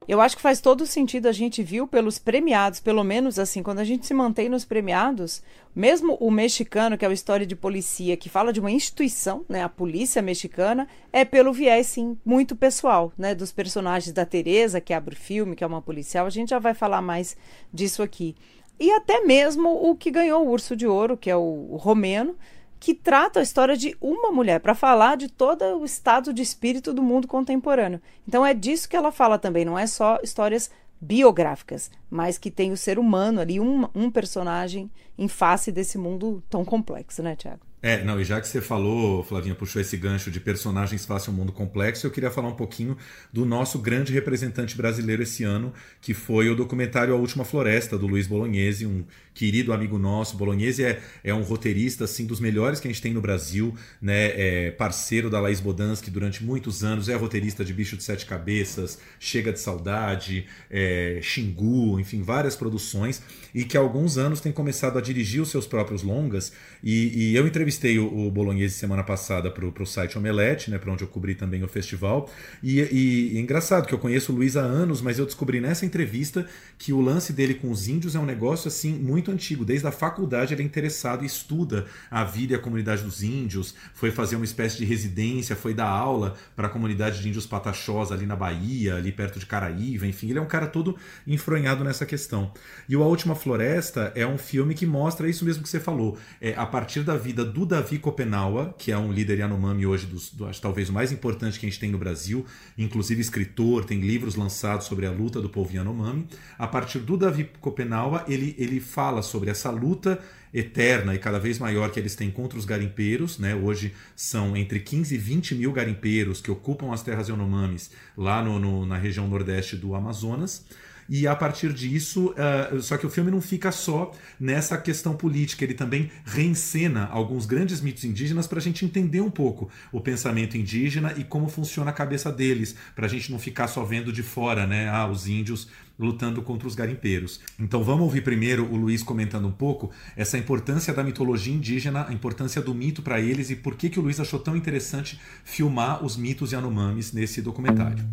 [0.08, 3.80] Eu acho que faz todo sentido, a gente viu pelos premiados, pelo menos assim, quando
[3.80, 5.44] a gente se mantém nos premiados,
[5.76, 9.64] mesmo o mexicano, que é uma história de policia, que fala de uma instituição, né,
[9.64, 14.94] a polícia mexicana, é pelo viés, sim, muito pessoal, né, dos personagens da Teresa, que
[14.94, 17.36] abre o filme, que é uma policial, a gente já vai falar mais
[17.74, 18.34] disso aqui.
[18.80, 22.36] E até mesmo o que ganhou o Urso de Ouro, que é o, o Romeno,
[22.80, 26.94] que trata a história de uma mulher, para falar de todo o estado de espírito
[26.94, 28.02] do mundo contemporâneo.
[28.28, 32.72] Então é disso que ela fala também, não é só histórias biográficas, mas que tem
[32.72, 37.67] o ser humano ali, um, um personagem em face desse mundo tão complexo, né, Tiago?
[37.80, 41.36] É, não, e já que você falou, Flavinha puxou esse gancho de personagens face ao
[41.36, 42.98] mundo complexo, eu queria falar um pouquinho
[43.32, 48.08] do nosso grande representante brasileiro esse ano, que foi o documentário A Última Floresta, do
[48.08, 50.36] Luiz Bolognese, um querido amigo nosso.
[50.36, 54.32] Bolognese é, é um roteirista, assim, dos melhores que a gente tem no Brasil, né?
[54.36, 58.98] É parceiro da Laís Bodansky durante muitos anos, é roteirista de Bicho de Sete Cabeças,
[59.20, 63.22] Chega de Saudade, é, Xingu, enfim, várias produções,
[63.54, 66.52] e que há alguns anos tem começado a dirigir os seus próprios longas,
[66.84, 70.92] e, e eu entrevistei o, o Bolognese semana passada para o site Omelete, né, para
[70.92, 72.30] onde eu cobri também o festival.
[72.62, 75.60] E, e, e, é engraçado que eu conheço o Luiz há anos, mas eu descobri
[75.60, 79.66] nessa entrevista que o lance dele com os índios é um negócio assim muito antigo.
[79.66, 83.74] Desde a faculdade ele é interessado e estuda a vida e a comunidade dos índios.
[83.94, 88.12] Foi fazer uma espécie de residência, foi dar aula para a comunidade de índios pataxós
[88.12, 90.06] ali na Bahia, ali perto de Caraíva.
[90.06, 92.52] Enfim, ele é um cara todo enfronhado nessa questão.
[92.88, 96.18] E o A Última Floresta é um filme que mostra isso mesmo que você falou.
[96.40, 100.30] É, a partir da vida do Davi Kopenawa, que é um líder Yanomami hoje, dos,
[100.32, 102.46] do, acho, talvez o mais importante que a gente tem no Brasil,
[102.78, 106.28] inclusive escritor, tem livros lançados sobre a luta do povo Yanomami.
[106.58, 110.20] A partir do Davi Kopenawa, ele, ele fala sobre essa luta
[110.54, 113.38] eterna e cada vez maior que eles têm contra os garimpeiros.
[113.38, 113.56] Né?
[113.56, 118.60] Hoje são entre 15 e 20 mil garimpeiros que ocupam as terras Yanomamis lá no,
[118.60, 120.66] no, na região nordeste do Amazonas.
[121.10, 125.64] E a partir disso, uh, só que o filme não fica só nessa questão política,
[125.64, 130.58] ele também reencena alguns grandes mitos indígenas para a gente entender um pouco o pensamento
[130.58, 134.24] indígena e como funciona a cabeça deles, para a gente não ficar só vendo de
[134.24, 134.90] fora, né?
[134.90, 135.68] Ah, os índios
[136.00, 137.40] lutando contra os garimpeiros.
[137.60, 142.14] Então vamos ouvir primeiro o Luiz comentando um pouco essa importância da mitologia indígena, a
[142.14, 146.06] importância do mito para eles e por que, que o Luiz achou tão interessante filmar
[146.06, 148.08] os mitos Yanomamis nesse documentário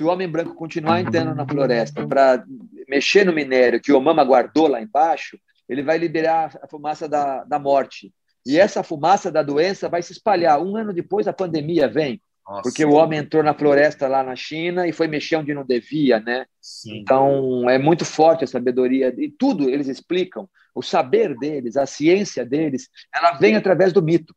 [0.00, 2.42] se o homem branco continuar entrando na floresta para
[2.88, 7.44] mexer no minério que o Mama guardou lá embaixo, ele vai liberar a fumaça da,
[7.44, 8.10] da morte.
[8.46, 10.58] E essa fumaça da doença vai se espalhar.
[10.58, 12.62] Um ano depois a pandemia vem, Nossa.
[12.62, 16.18] porque o homem entrou na floresta lá na China e foi mexer onde não devia,
[16.18, 16.46] né?
[16.62, 16.96] Sim.
[16.96, 20.48] Então é muito forte a sabedoria e tudo eles explicam.
[20.74, 24.34] O saber deles, a ciência deles, ela vem através do mito.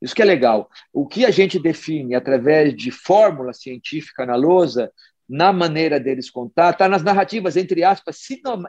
[0.00, 0.70] Isso que é legal.
[0.92, 4.90] O que a gente define através de fórmula científica na lousa,
[5.28, 8.18] na maneira deles contar, está nas narrativas, entre aspas,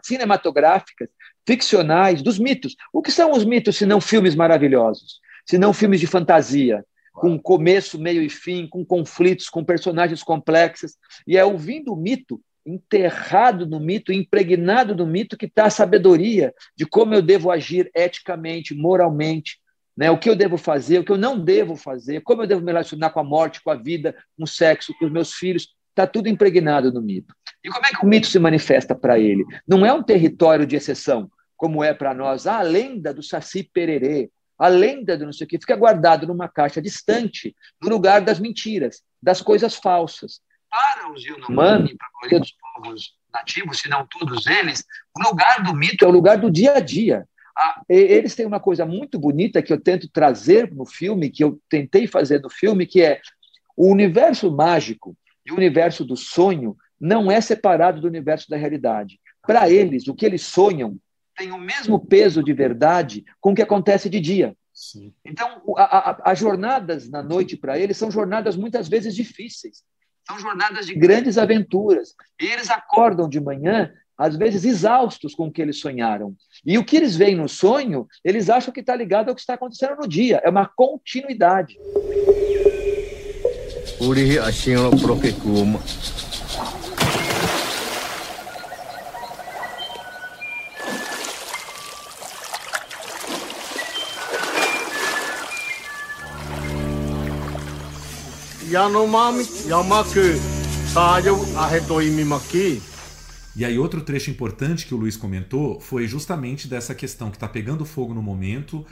[0.03, 1.09] cinematográficas,
[1.47, 2.75] ficcionais, dos mitos.
[2.93, 5.19] O que são os mitos se não filmes maravilhosos?
[5.45, 10.93] Se não filmes de fantasia, com começo, meio e fim, com conflitos, com personagens complexos.
[11.25, 16.53] E é ouvindo o mito, enterrado no mito, impregnado no mito, que está a sabedoria
[16.75, 19.60] de como eu devo agir eticamente, moralmente,
[19.95, 20.09] né?
[20.09, 22.71] o que eu devo fazer, o que eu não devo fazer, como eu devo me
[22.71, 25.75] relacionar com a morte, com a vida, com o sexo, com os meus filhos.
[25.89, 27.35] Está tudo impregnado no mito.
[27.63, 29.45] E como é que o mito se manifesta para ele?
[29.67, 34.31] Não é um território de exceção, como é para nós a lenda do Saci Pererê,
[34.57, 38.39] a lenda do não sei o que, fica guardado numa caixa distante, no lugar das
[38.39, 40.39] mentiras, das coisas falsas.
[40.69, 44.85] Para os Yanomami, para a maioria dos povos nativos, se não todos eles,
[45.17, 47.27] o lugar do mito é o lugar do dia a dia.
[47.89, 52.07] Eles têm uma coisa muito bonita que eu tento trazer no filme, que eu tentei
[52.07, 53.19] fazer no filme, que é
[53.75, 59.19] o universo mágico e o universo do sonho não é separado do universo da realidade.
[59.41, 60.97] Para eles, o que eles sonham
[61.35, 64.55] tem o mesmo peso de verdade com o que acontece de dia.
[64.73, 65.13] Sim.
[65.25, 65.61] Então,
[66.23, 69.83] as jornadas na noite para eles são jornadas muitas vezes difíceis,
[70.27, 72.13] são jornadas de grandes aventuras.
[72.39, 76.35] E eles acordam de manhã, às vezes exaustos com o que eles sonharam.
[76.63, 79.55] E o que eles veem no sonho, eles acham que está ligado ao que está
[79.55, 80.39] acontecendo no dia.
[80.43, 81.75] É uma continuidade.
[83.99, 84.37] Uri,
[98.69, 100.39] Yanomami Yamaku
[100.93, 102.90] Tayo Arretoimimaki.
[103.53, 107.49] E aí, outro trecho importante que o Luiz comentou foi justamente dessa questão que está
[107.49, 108.87] pegando fogo no momento, uh,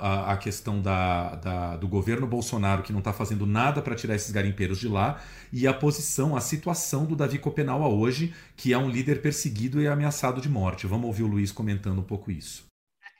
[0.00, 4.14] a, a, questão da, da, do governo Bolsonaro que não está fazendo nada para tirar
[4.14, 5.20] esses garimpeiros de lá,
[5.52, 9.86] e a posição, a situação do Davi Copenaua hoje, que é um líder perseguido e
[9.86, 10.86] ameaçado de morte.
[10.86, 12.64] Vamos ouvir o Luiz comentando um pouco isso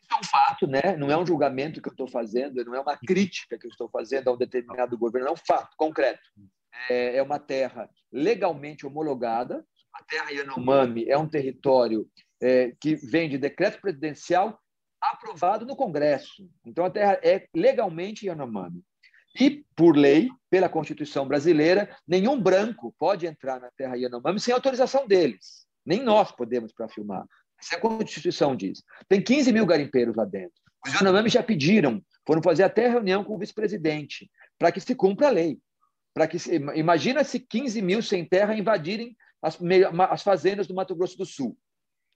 [0.09, 0.97] é um fato, né?
[0.97, 3.89] não é um julgamento que eu estou fazendo, não é uma crítica que eu estou
[3.89, 6.31] fazendo a um determinado governo, é um fato concreto.
[6.89, 9.67] É, é uma terra legalmente homologada,
[9.99, 12.07] a terra Yanomami é um território
[12.41, 14.61] é, que vem de decreto presidencial
[15.01, 16.49] aprovado no Congresso.
[16.65, 18.83] Então, a terra é legalmente Yanomami.
[19.39, 25.07] E, por lei, pela Constituição brasileira, nenhum branco pode entrar na terra Yanomami sem autorização
[25.07, 25.67] deles.
[25.85, 27.25] Nem nós podemos para filmar.
[27.61, 28.83] Isso é a Constituição diz.
[29.09, 30.55] Tem 15 mil garimpeiros lá dentro.
[30.87, 35.29] Os Yanomami já pediram, foram fazer até reunião com o vice-presidente, para que se cumpra
[35.29, 35.59] a lei.
[36.15, 39.15] Para que se, imagina se 15 mil sem terra invadirem
[39.47, 39.59] as,
[40.11, 41.57] as fazendas do Mato Grosso do Sul.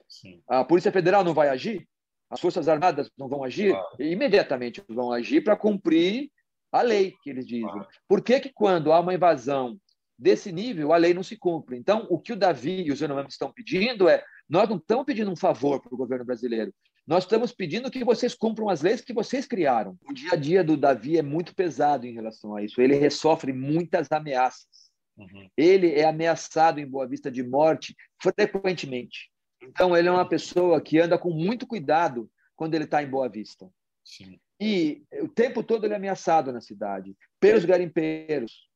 [0.08, 0.42] Sim.
[0.48, 1.88] A Polícia Federal não vai agir?
[2.28, 3.74] As Forças Armadas não vão agir?
[3.74, 3.86] Ah.
[4.00, 6.28] Imediatamente vão agir para cumprir
[6.72, 7.68] a lei que eles dizem.
[7.68, 7.86] Ah.
[8.08, 9.78] Por que, que quando há uma invasão
[10.18, 11.76] desse nível, a lei não se cumpre?
[11.76, 15.30] Então, o que o Davi e os Yanomami estão pedindo é nós não estamos pedindo
[15.30, 16.74] um favor para o governo brasileiro.
[17.06, 19.96] Nós estamos pedindo que vocês cumpram as leis que vocês criaram.
[20.08, 22.80] O dia a dia do Davi é muito pesado em relação a isso.
[22.80, 24.89] Ele sofre muitas ameaças.
[25.20, 25.48] Uhum.
[25.56, 29.30] Ele é ameaçado em Boa Vista de morte frequentemente.
[29.62, 33.28] Então, ele é uma pessoa que anda com muito cuidado quando ele está em Boa
[33.28, 33.70] Vista.
[34.04, 34.40] Sim.
[34.58, 38.70] E o tempo todo ele é ameaçado na cidade pelos garimpeiros,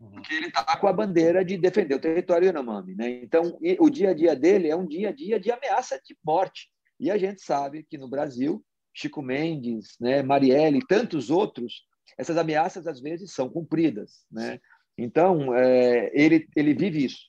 [0.00, 0.12] Uhum.
[0.12, 2.94] porque ele está com a bandeira de defender o território Yanomami.
[2.94, 3.22] Né?
[3.22, 6.70] Então, o dia a dia dele é um dia a dia de ameaça de morte.
[6.98, 11.86] E a gente sabe que no Brasil, Chico Mendes, né, Marielle e tantos outros,
[12.16, 14.24] essas ameaças às vezes são cumpridas.
[14.30, 14.58] Né?
[15.00, 17.20] Então, é, ele, ele vive isso.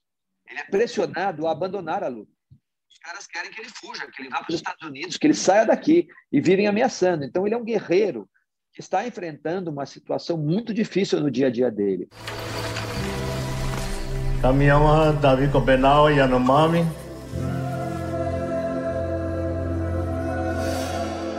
[0.50, 2.30] Ele é pressionado a abandonar a luta.
[2.90, 5.34] Os caras querem que ele fuja, que ele vá para os Estados Unidos, que ele
[5.34, 7.24] saia daqui e vivem ameaçando.
[7.24, 8.30] Então, ele é um guerreiro
[8.74, 12.10] que está enfrentando uma situação muito difícil no dia a dia dele.
[15.22, 16.86] Davi Kopenau Yanomami.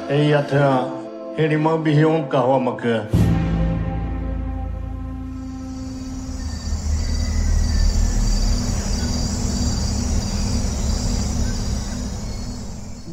[0.09, 0.89] Ei ata
[1.37, 3.22] Herimang Bihyong Kahwamaka.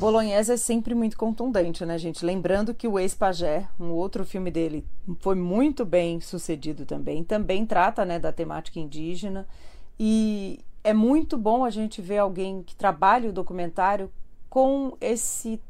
[0.09, 2.25] Bolognese é sempre muito contundente, né, gente?
[2.25, 4.83] Lembrando que o Ex-Pajé, um outro filme dele,
[5.19, 7.23] foi muito bem sucedido também.
[7.23, 9.47] Também trata, né, da temática indígena.
[9.99, 14.11] E é muito bom a gente ver alguém que trabalha o documentário
[14.49, 15.61] com esse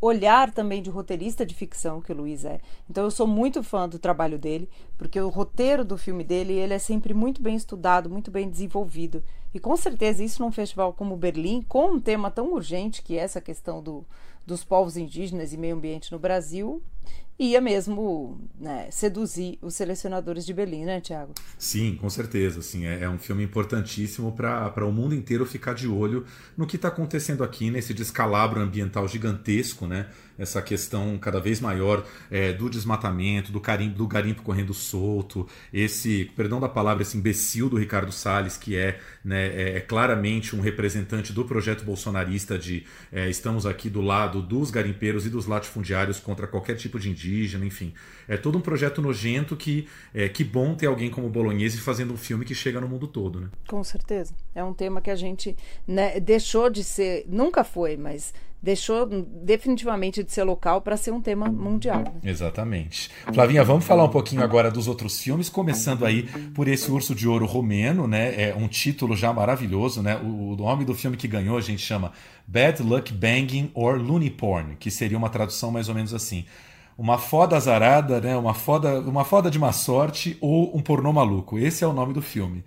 [0.00, 2.60] olhar também de roteirista de ficção que o Luiz é.
[2.88, 6.74] Então eu sou muito fã do trabalho dele, porque o roteiro do filme dele, ele
[6.74, 9.22] é sempre muito bem estudado, muito bem desenvolvido.
[9.52, 13.22] E com certeza isso num festival como Berlim, com um tema tão urgente que é
[13.22, 14.04] essa questão do,
[14.46, 16.82] dos povos indígenas e meio ambiente no Brasil,
[17.40, 21.32] ia mesmo né, seduzir os selecionadores de Berlim, né, Tiago?
[21.56, 22.60] Sim, com certeza.
[22.60, 26.76] Sim, é, é um filme importantíssimo para o mundo inteiro ficar de olho no que
[26.76, 30.08] está acontecendo aqui, nesse descalabro ambiental gigantesco, né?
[30.40, 36.30] Essa questão cada vez maior é, do desmatamento, do, carimbo, do garimpo correndo solto, esse,
[36.34, 40.60] perdão da palavra, esse imbecil do Ricardo Salles, que é, né, é, é claramente um
[40.60, 46.18] representante do projeto bolsonarista de é, estamos aqui do lado dos garimpeiros e dos latifundiários
[46.18, 47.92] contra qualquer tipo de indígena, enfim.
[48.26, 52.16] É todo um projeto nojento que é que bom ter alguém como Bolognese fazendo um
[52.16, 53.48] filme que chega no mundo todo, né?
[53.68, 54.34] Com certeza.
[54.54, 58.32] É um tema que a gente né, deixou de ser, nunca foi, mas
[58.62, 62.00] deixou definitivamente de ser local para ser um tema mundial.
[62.00, 62.30] Né?
[62.30, 63.10] Exatamente.
[63.32, 67.26] Flavinha, vamos falar um pouquinho agora dos outros filmes, começando aí por esse Urso de
[67.26, 68.50] Ouro Romeno, né?
[68.50, 70.16] É um título já maravilhoso, né?
[70.16, 72.12] O, nome do filme que ganhou a gente chama
[72.46, 76.44] Bad Luck Banging or Looney Porn, que seria uma tradução mais ou menos assim.
[76.98, 78.36] Uma foda azarada, né?
[78.36, 81.58] Uma foda, uma foda de má sorte ou um pornô maluco.
[81.58, 82.62] Esse é o nome do filme.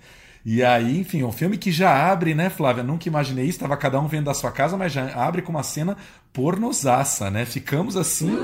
[0.45, 2.83] E aí, enfim, um filme que já abre, né, Flávia?
[2.83, 5.63] Nunca imaginei isso, estava cada um vendo da sua casa, mas já abre com uma
[5.63, 5.95] cena
[6.33, 7.45] pornosaça, né?
[7.45, 8.35] Ficamos assim,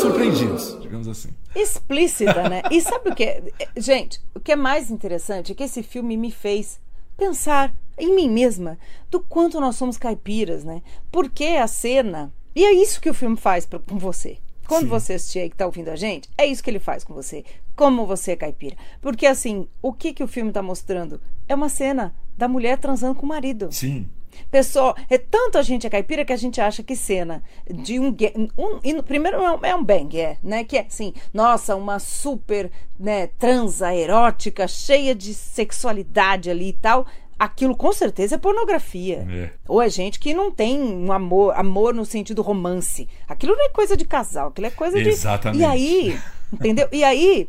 [0.00, 1.28] surpreendidos, digamos assim.
[1.54, 2.62] Explícita, né?
[2.70, 3.24] E sabe o que?
[3.24, 3.42] É?
[3.78, 6.80] Gente, o que é mais interessante é que esse filme me fez
[7.16, 8.78] pensar em mim mesma
[9.10, 10.82] do quanto nós somos caipiras, né?
[11.12, 12.32] Porque a cena.
[12.56, 14.38] E é isso que o filme faz pra, com você.
[14.70, 14.88] Quando Sim.
[14.88, 17.44] você assistir aí que está ouvindo a gente, é isso que ele faz com você.
[17.74, 18.76] Como você é caipira.
[19.00, 21.20] Porque assim, o que, que o filme está mostrando?
[21.48, 23.72] É uma cena da mulher transando com o marido.
[23.72, 24.08] Sim.
[24.50, 28.14] Pessoal, é tanto a gente é caipira que a gente acha que cena de um,
[28.56, 30.64] um primeiro é um, é um bang, é, né?
[30.64, 37.06] Que é assim, nossa, uma super né, transa erótica, cheia de sexualidade ali e tal
[37.40, 39.26] aquilo com certeza é pornografia.
[39.30, 39.50] É.
[39.66, 43.08] Ou é gente que não tem um amor, amor no sentido romance.
[43.26, 45.56] Aquilo não é coisa de casal, aquilo é coisa Exatamente.
[45.56, 45.62] de.
[45.62, 46.20] E aí,
[46.52, 46.86] entendeu?
[46.92, 47.48] E aí,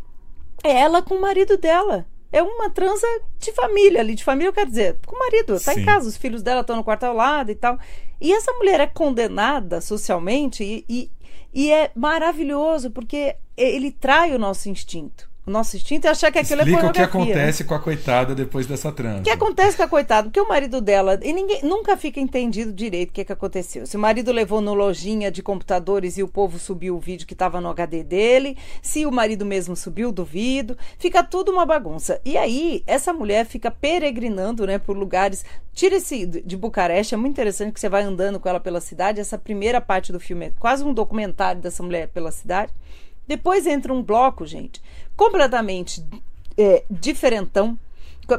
[0.64, 2.06] é ela com o marido dela.
[2.32, 3.06] É uma transa
[3.40, 5.82] de família ali, de família, eu quero dizer, com o marido, tá Sim.
[5.82, 7.78] em casa, os filhos dela estão no quarto ao lado e tal.
[8.20, 11.12] E essa mulher é condenada socialmente e, e,
[11.54, 15.31] e é maravilhoso porque ele trai o nosso instinto.
[15.46, 17.08] O nosso instinto é achar que aquilo Explica é pornografia.
[17.08, 19.22] o que acontece com a coitada depois dessa transa.
[19.22, 20.28] O que acontece com a coitada?
[20.28, 21.20] Porque o marido dela...
[21.24, 23.88] E ninguém nunca fica entendido direito o que, que aconteceu.
[23.88, 27.34] Se o marido levou no lojinha de computadores e o povo subiu o vídeo que
[27.34, 28.56] estava no HD dele.
[28.84, 30.78] Se o marido mesmo subiu, duvido.
[31.00, 32.22] Fica tudo uma bagunça.
[32.24, 35.44] E aí, essa mulher fica peregrinando né, por lugares...
[35.74, 37.16] Tira esse de Bucareste.
[37.16, 39.22] É muito interessante que você vai andando com ela pela cidade.
[39.22, 42.72] Essa primeira parte do filme é quase um documentário dessa mulher pela cidade.
[43.28, 44.82] Depois entra um bloco, gente,
[45.16, 46.04] completamente
[46.58, 47.78] é, diferentão,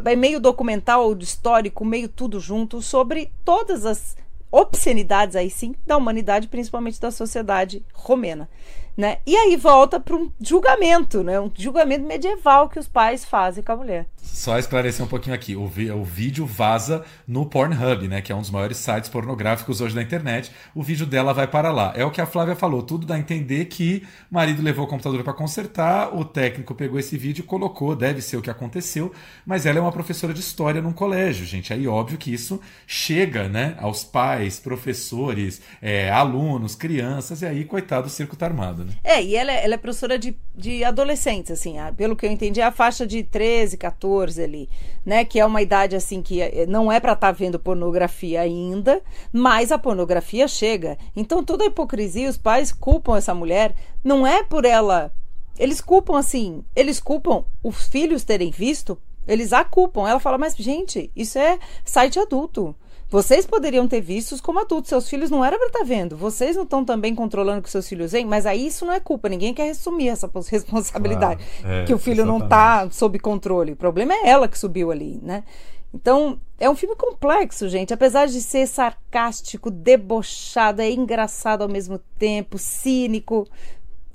[0.05, 4.17] é meio documental, histórico, meio tudo junto, sobre todas as
[4.51, 8.49] obscenidades aí sim da humanidade, principalmente da sociedade romena.
[8.97, 9.19] Né?
[9.27, 11.41] E aí volta para um julgamento, né?
[11.41, 14.07] um julgamento medieval que os pais fazem com a mulher.
[14.17, 18.21] Só esclarecer um pouquinho aqui, o, o vídeo vaza no Pornhub, né?
[18.21, 20.53] que é um dos maiores sites pornográficos hoje da internet.
[20.75, 21.93] O vídeo dela vai para lá.
[21.97, 24.89] É o que a Flávia falou, tudo dá a entender que o marido levou o
[24.89, 29.13] computador para consertar, o técnico pegou esse vídeo e colocou, deve ser o que aconteceu,
[29.47, 31.73] mas ela é uma professora de história num colégio, gente.
[31.73, 38.07] Aí óbvio que isso chega né, aos pais, professores, é, alunos, crianças, e aí, coitado,
[38.07, 38.82] o circo tá armado.
[38.83, 38.93] Né?
[39.03, 42.61] É, e ela, é, ela é professora de, de adolescentes, assim, pelo que eu entendi,
[42.61, 44.69] é a faixa de 13, 14 ali,
[45.05, 45.25] né?
[45.25, 49.01] Que é uma idade, assim, que é, não é para estar tá vendo pornografia ainda,
[49.33, 50.99] mas a pornografia chega.
[51.15, 55.13] Então, toda a hipocrisia, os pais culpam essa mulher, não é por ela.
[55.59, 60.09] Eles culpam, assim, eles culpam os filhos terem visto, eles a culpam.
[60.09, 62.75] Ela fala, mas, gente, isso é site adulto.
[63.13, 66.17] Vocês poderiam ter vistos como adultos, seus filhos não era para estar tá vendo.
[66.17, 69.29] Vocês não estão também controlando que seus filhos veem, mas aí isso não é culpa,
[69.29, 71.45] ninguém quer assumir essa responsabilidade.
[71.61, 72.39] Claro, é, que o filho exatamente.
[72.39, 73.73] não está sob controle.
[73.73, 75.45] O problema é ela que subiu ali, né?
[75.93, 77.93] Então, é um filme complexo, gente.
[77.93, 83.47] Apesar de ser sarcástico, debochado, é engraçado ao mesmo tempo, cínico.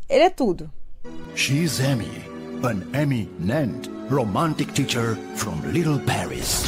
[0.10, 0.72] Ele é tudo.
[1.36, 2.10] She's Emmy,
[2.64, 6.64] an eminent romantic teacher from Little Paris.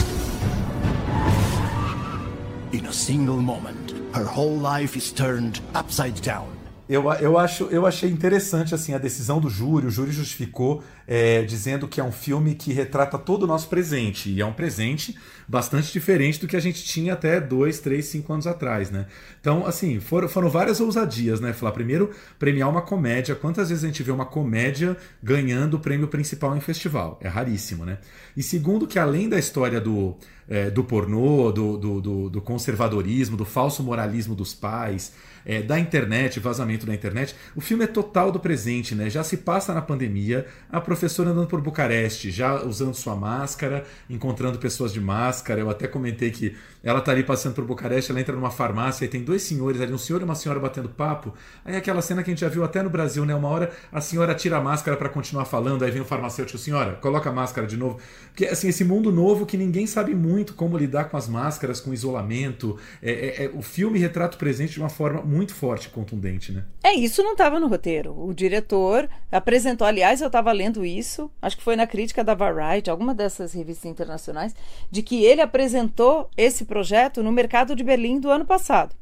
[2.72, 6.46] In a single moment, her whole life is turned upside down.
[6.88, 9.88] Eu, eu, acho, eu achei interessante assim a decisão do júri.
[9.88, 14.30] O júri justificou é, dizendo que é um filme que retrata todo o nosso presente.
[14.30, 18.32] E é um presente bastante diferente do que a gente tinha até dois, três, cinco
[18.32, 19.08] anos atrás, né?
[19.42, 21.52] Então, assim, foram, foram várias ousadias, né?
[21.52, 23.34] Falar primeiro, premiar uma comédia.
[23.34, 27.18] Quantas vezes a gente vê uma comédia ganhando o prêmio principal em festival?
[27.24, 27.98] É raríssimo, né?
[28.38, 30.16] E segundo, que além da história do,
[30.48, 35.12] é, do pornô, do, do, do, do conservadorismo, do falso moralismo dos pais,
[35.46, 37.36] é, da internet, vazamento da internet.
[37.56, 39.10] O filme é total do presente, né?
[39.10, 44.60] Já se passa na pandemia, a professora andando por Bucareste, já usando sua máscara, encontrando
[44.60, 45.62] pessoas de máscara.
[45.62, 49.08] Eu até comentei que ela tá ali passando por Bucareste, ela entra numa farmácia e
[49.08, 51.34] tem dois senhores ali, um senhor e uma senhora batendo papo.
[51.66, 53.36] Aí aquela cena que a gente já viu até no Brasil, né?
[53.36, 56.94] Uma hora a senhora tira a máscara para continuar falando, aí vem o farmacêutico, senhora,
[56.96, 58.00] coloca a máscara de novo.
[58.28, 61.94] Porque assim, esse mundo novo que ninguém sabe muito como lidar com as máscaras, com
[61.94, 62.78] isolamento.
[63.02, 66.64] É, é, é, o filme retrata o presente de uma forma muito forte contundente, né?
[66.84, 68.18] É, isso não estava no roteiro.
[68.18, 72.90] O diretor apresentou, aliás, eu estava lendo isso, acho que foi na crítica da Variety,
[72.90, 74.56] alguma dessas revistas internacionais,
[74.90, 78.96] de que ele apresentou esse projeto no mercado de Berlim do ano passado.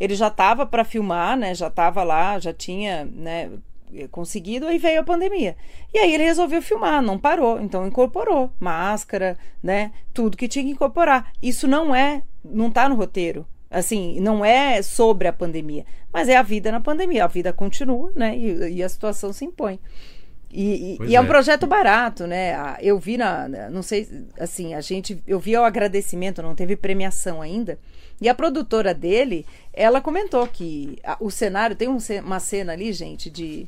[0.00, 1.54] Ele já estava para filmar, né?
[1.54, 3.50] Já estava lá, já tinha, né?
[4.10, 5.56] conseguido, aí veio a pandemia.
[5.92, 9.92] E aí ele resolveu filmar, não parou, então incorporou máscara, né?
[10.14, 11.32] Tudo que tinha que incorporar.
[11.42, 13.46] Isso não é, não está no roteiro.
[13.70, 17.24] Assim, não é sobre a pandemia, mas é a vida na pandemia.
[17.24, 18.36] A vida continua, né?
[18.36, 19.78] E, e a situação se impõe.
[20.52, 21.18] E, e, é.
[21.18, 21.20] é.
[21.20, 22.76] um projeto barato, né?
[22.80, 27.40] Eu vi na, não sei, assim, a gente, eu vi o agradecimento, não teve premiação
[27.40, 27.78] ainda.
[28.20, 32.92] E a produtora dele, ela comentou que a, o cenário tem um, uma cena ali,
[32.92, 33.64] gente, de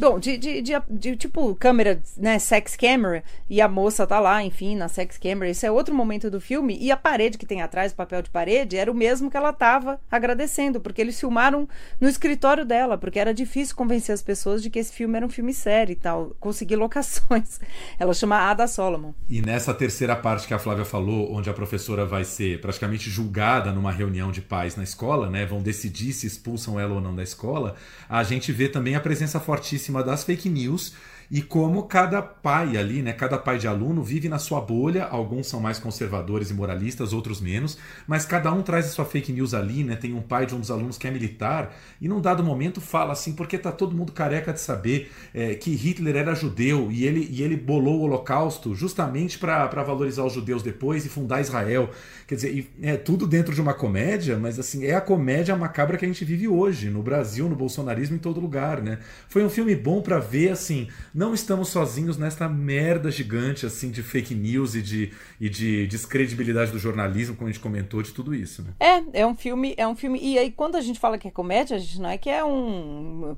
[0.00, 4.42] Bom, de, de, de, de, tipo câmera, né, sex camera, e a moça tá lá,
[4.42, 5.50] enfim, na sex camera.
[5.50, 6.78] Esse é outro momento do filme.
[6.80, 9.52] E a parede que tem atrás, o papel de parede, era o mesmo que ela
[9.52, 11.68] tava agradecendo, porque eles filmaram
[12.00, 15.28] no escritório dela, porque era difícil convencer as pessoas de que esse filme era um
[15.28, 16.34] filme sério e tal.
[16.40, 17.60] Conseguir locações.
[18.00, 19.12] Ela chama Ada Solomon.
[19.28, 23.70] E nessa terceira parte que a Flávia falou, onde a professora vai ser praticamente julgada
[23.70, 25.44] numa reunião de pais na escola, né?
[25.44, 27.76] Vão decidir se expulsam ela ou não da escola,
[28.08, 30.94] a gente vê também a presença fortíssima cima das fake news
[31.30, 35.46] e como cada pai ali, né, cada pai de aluno vive na sua bolha, alguns
[35.46, 39.54] são mais conservadores e moralistas, outros menos, mas cada um traz a sua fake news
[39.54, 39.94] ali, né?
[39.94, 43.12] Tem um pai de um dos alunos que é militar e num dado momento fala
[43.12, 47.28] assim, porque tá todo mundo careca de saber é, que Hitler era judeu e ele,
[47.30, 51.90] e ele bolou o Holocausto justamente para valorizar os judeus depois e fundar Israel.
[52.30, 56.04] Quer dizer, é tudo dentro de uma comédia, mas assim, é a comédia macabra que
[56.04, 59.00] a gente vive hoje, no Brasil, no bolsonarismo, em todo lugar, né?
[59.28, 64.00] Foi um filme bom para ver assim não estamos sozinhos nesta merda gigante assim de
[64.00, 68.32] fake news e de, e de descredibilidade do jornalismo, como a gente comentou, de tudo
[68.32, 68.62] isso.
[68.62, 68.70] Né?
[68.78, 70.20] É, é um filme, é um filme.
[70.22, 72.44] E aí, quando a gente fala que é comédia, a gente não é que é
[72.44, 73.36] um,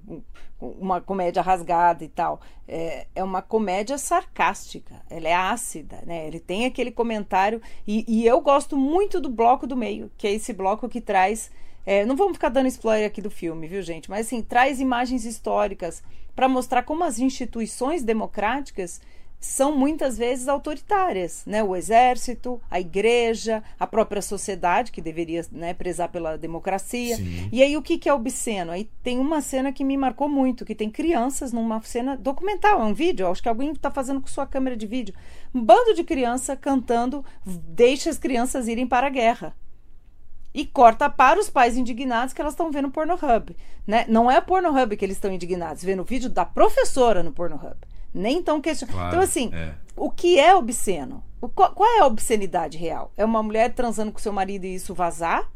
[0.63, 2.41] uma comédia rasgada e tal.
[2.69, 5.03] É, é uma comédia sarcástica.
[5.11, 6.27] Ela é ácida, né?
[6.27, 7.61] Ele tem aquele comentário.
[7.87, 11.51] E, e eu gosto muito do bloco do meio, que é esse bloco que traz.
[11.85, 14.09] É, não vamos ficar dando spoiler aqui do filme, viu, gente?
[14.09, 16.03] Mas assim, traz imagens históricas
[16.35, 19.01] para mostrar como as instituições democráticas
[19.43, 21.65] são muitas vezes autoritárias, né?
[21.65, 27.17] O exército, a igreja, a própria sociedade que deveria né, prezar pela democracia.
[27.17, 27.49] Sim.
[27.51, 28.71] E aí o que, que é obsceno?
[28.71, 32.85] Aí tem uma cena que me marcou muito, que tem crianças numa cena documental, é
[32.85, 33.27] um vídeo.
[33.27, 35.15] Acho que alguém está fazendo com sua câmera de vídeo,
[35.53, 39.57] um bando de criança cantando "Deixe as crianças irem para a guerra"
[40.55, 43.57] e corta para os pais indignados que elas estão vendo Pornhub.
[43.87, 44.05] Né?
[44.09, 47.77] Não é Pornhub que eles estão indignados, vendo o vídeo da professora no Pornhub.
[48.13, 48.95] Nem tão questionando.
[48.95, 49.75] Claro, então, assim, é.
[49.97, 51.23] o que é obsceno?
[51.41, 53.11] O, qual, qual, é a obscenidade real?
[53.17, 55.51] É uma mulher transando com seu marido e isso vazar?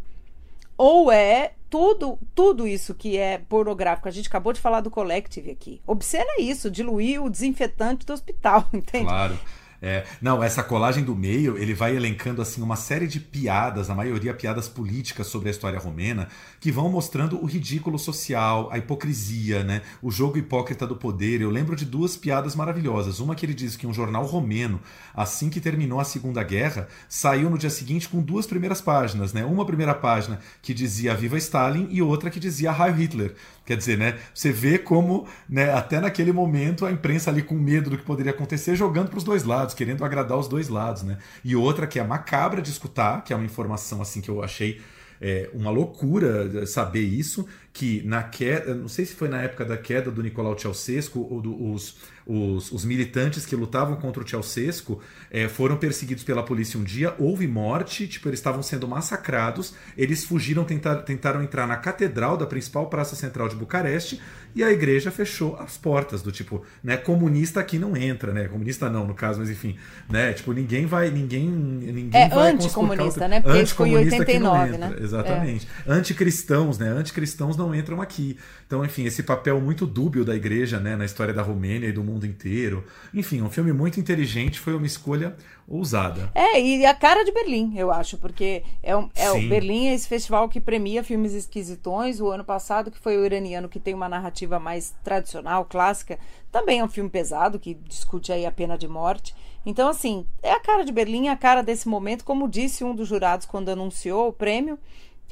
[0.76, 4.08] Ou é tudo, tudo isso que é pornográfico?
[4.08, 5.80] A gente acabou de falar do Collective aqui.
[5.86, 9.06] Obsceno é isso, diluir o desinfetante do hospital, entende?
[9.06, 9.38] Claro.
[9.80, 13.94] É, não, essa colagem do meio, ele vai elencando assim uma série de piadas, a
[13.94, 16.28] maioria piadas políticas sobre a história romena,
[16.60, 19.82] que vão mostrando o ridículo social, a hipocrisia, né?
[20.02, 21.40] O jogo hipócrita do poder.
[21.40, 23.20] Eu lembro de duas piadas maravilhosas.
[23.20, 24.80] Uma que ele diz que um jornal romeno,
[25.14, 29.44] assim que terminou a Segunda Guerra, saiu no dia seguinte com duas primeiras páginas, né?
[29.44, 33.34] Uma primeira página que dizia Viva Stalin e outra que dizia Heil Hitler.
[33.66, 34.16] Quer dizer, né?
[34.32, 38.30] Você vê como, né, até naquele momento, a imprensa ali com medo do que poderia
[38.30, 41.18] acontecer, jogando para os dois lados, querendo agradar os dois lados, né?
[41.44, 44.80] E outra que é macabra de escutar, que é uma informação assim que eu achei
[45.20, 47.46] é, uma loucura saber isso,
[47.76, 51.42] que na queda, não sei se foi na época da queda do Nicolau Ceausescu ou
[51.42, 51.94] do, os,
[52.26, 54.98] os, os militantes que lutavam contra o Ceausescu
[55.30, 60.24] é, foram perseguidos pela polícia um dia, houve morte, tipo, eles estavam sendo massacrados, eles
[60.24, 64.22] fugiram, tentar, tentaram entrar na catedral da principal praça central de Bucareste
[64.56, 68.88] e a igreja fechou as portas, do tipo, né, comunista aqui não entra, né, comunista
[68.88, 69.76] não, no caso, mas enfim,
[70.08, 74.78] né, tipo, ninguém vai, ninguém, ninguém é vai anticomunista, né, porque anticomunista foi em 89,
[74.78, 74.96] né?
[74.98, 75.68] Exatamente.
[75.86, 75.92] É.
[75.92, 78.38] Anticristãos, né, anticristãos não entram aqui.
[78.66, 82.02] Então, enfim, esse papel muito dúbio da igreja, né, na história da Romênia e do
[82.02, 82.84] mundo inteiro.
[83.14, 85.36] Enfim, um filme muito inteligente, foi uma escolha
[85.68, 86.30] ousada.
[86.34, 89.94] É, e a cara de Berlim, eu acho, porque é, um, é o Berlim é
[89.94, 92.20] esse festival que premia filmes esquisitões.
[92.20, 96.18] O ano passado, que foi o iraniano, que tem uma narrativa mais tradicional, clássica,
[96.52, 99.34] também é um filme pesado, que discute aí a pena de morte.
[99.64, 103.08] Então, assim, é a cara de Berlim, a cara desse momento, como disse um dos
[103.08, 104.78] jurados quando anunciou o prêmio,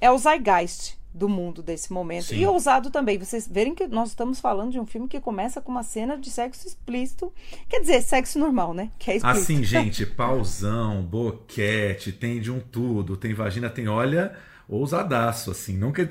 [0.01, 2.25] é o Zeitgeist do mundo desse momento.
[2.25, 2.39] Sim.
[2.39, 3.17] E ousado também.
[3.17, 6.29] Vocês verem que nós estamos falando de um filme que começa com uma cena de
[6.29, 7.33] sexo explícito.
[7.69, 8.91] Quer dizer, sexo normal, né?
[8.99, 9.43] Que é explícito.
[9.43, 14.37] Assim, gente, pausão, boquete, tem de um tudo, tem vagina, tem olha
[14.69, 15.77] ousadaço, assim.
[15.77, 16.09] Nunca,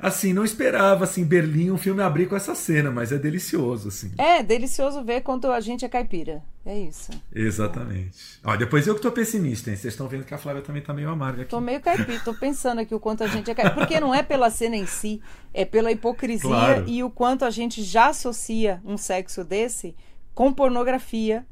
[0.00, 4.12] assim, não esperava, assim, Berlim, um filme abrir com essa cena, mas é delicioso, assim.
[4.18, 6.42] É, delicioso ver quanto a gente é caipira.
[6.64, 7.10] É isso.
[7.34, 8.38] Exatamente.
[8.44, 9.76] Ó, depois eu que tô pessimista, hein?
[9.76, 11.50] Vocês estão vendo que a Flávia também tá meio amarga aqui.
[11.50, 13.74] Tô meio caipira, tô pensando aqui o quanto a gente é caipira.
[13.74, 15.20] Porque não é pela cena em si,
[15.52, 16.84] é pela hipocrisia claro.
[16.86, 19.96] e o quanto a gente já associa um sexo desse
[20.34, 21.44] com pornografia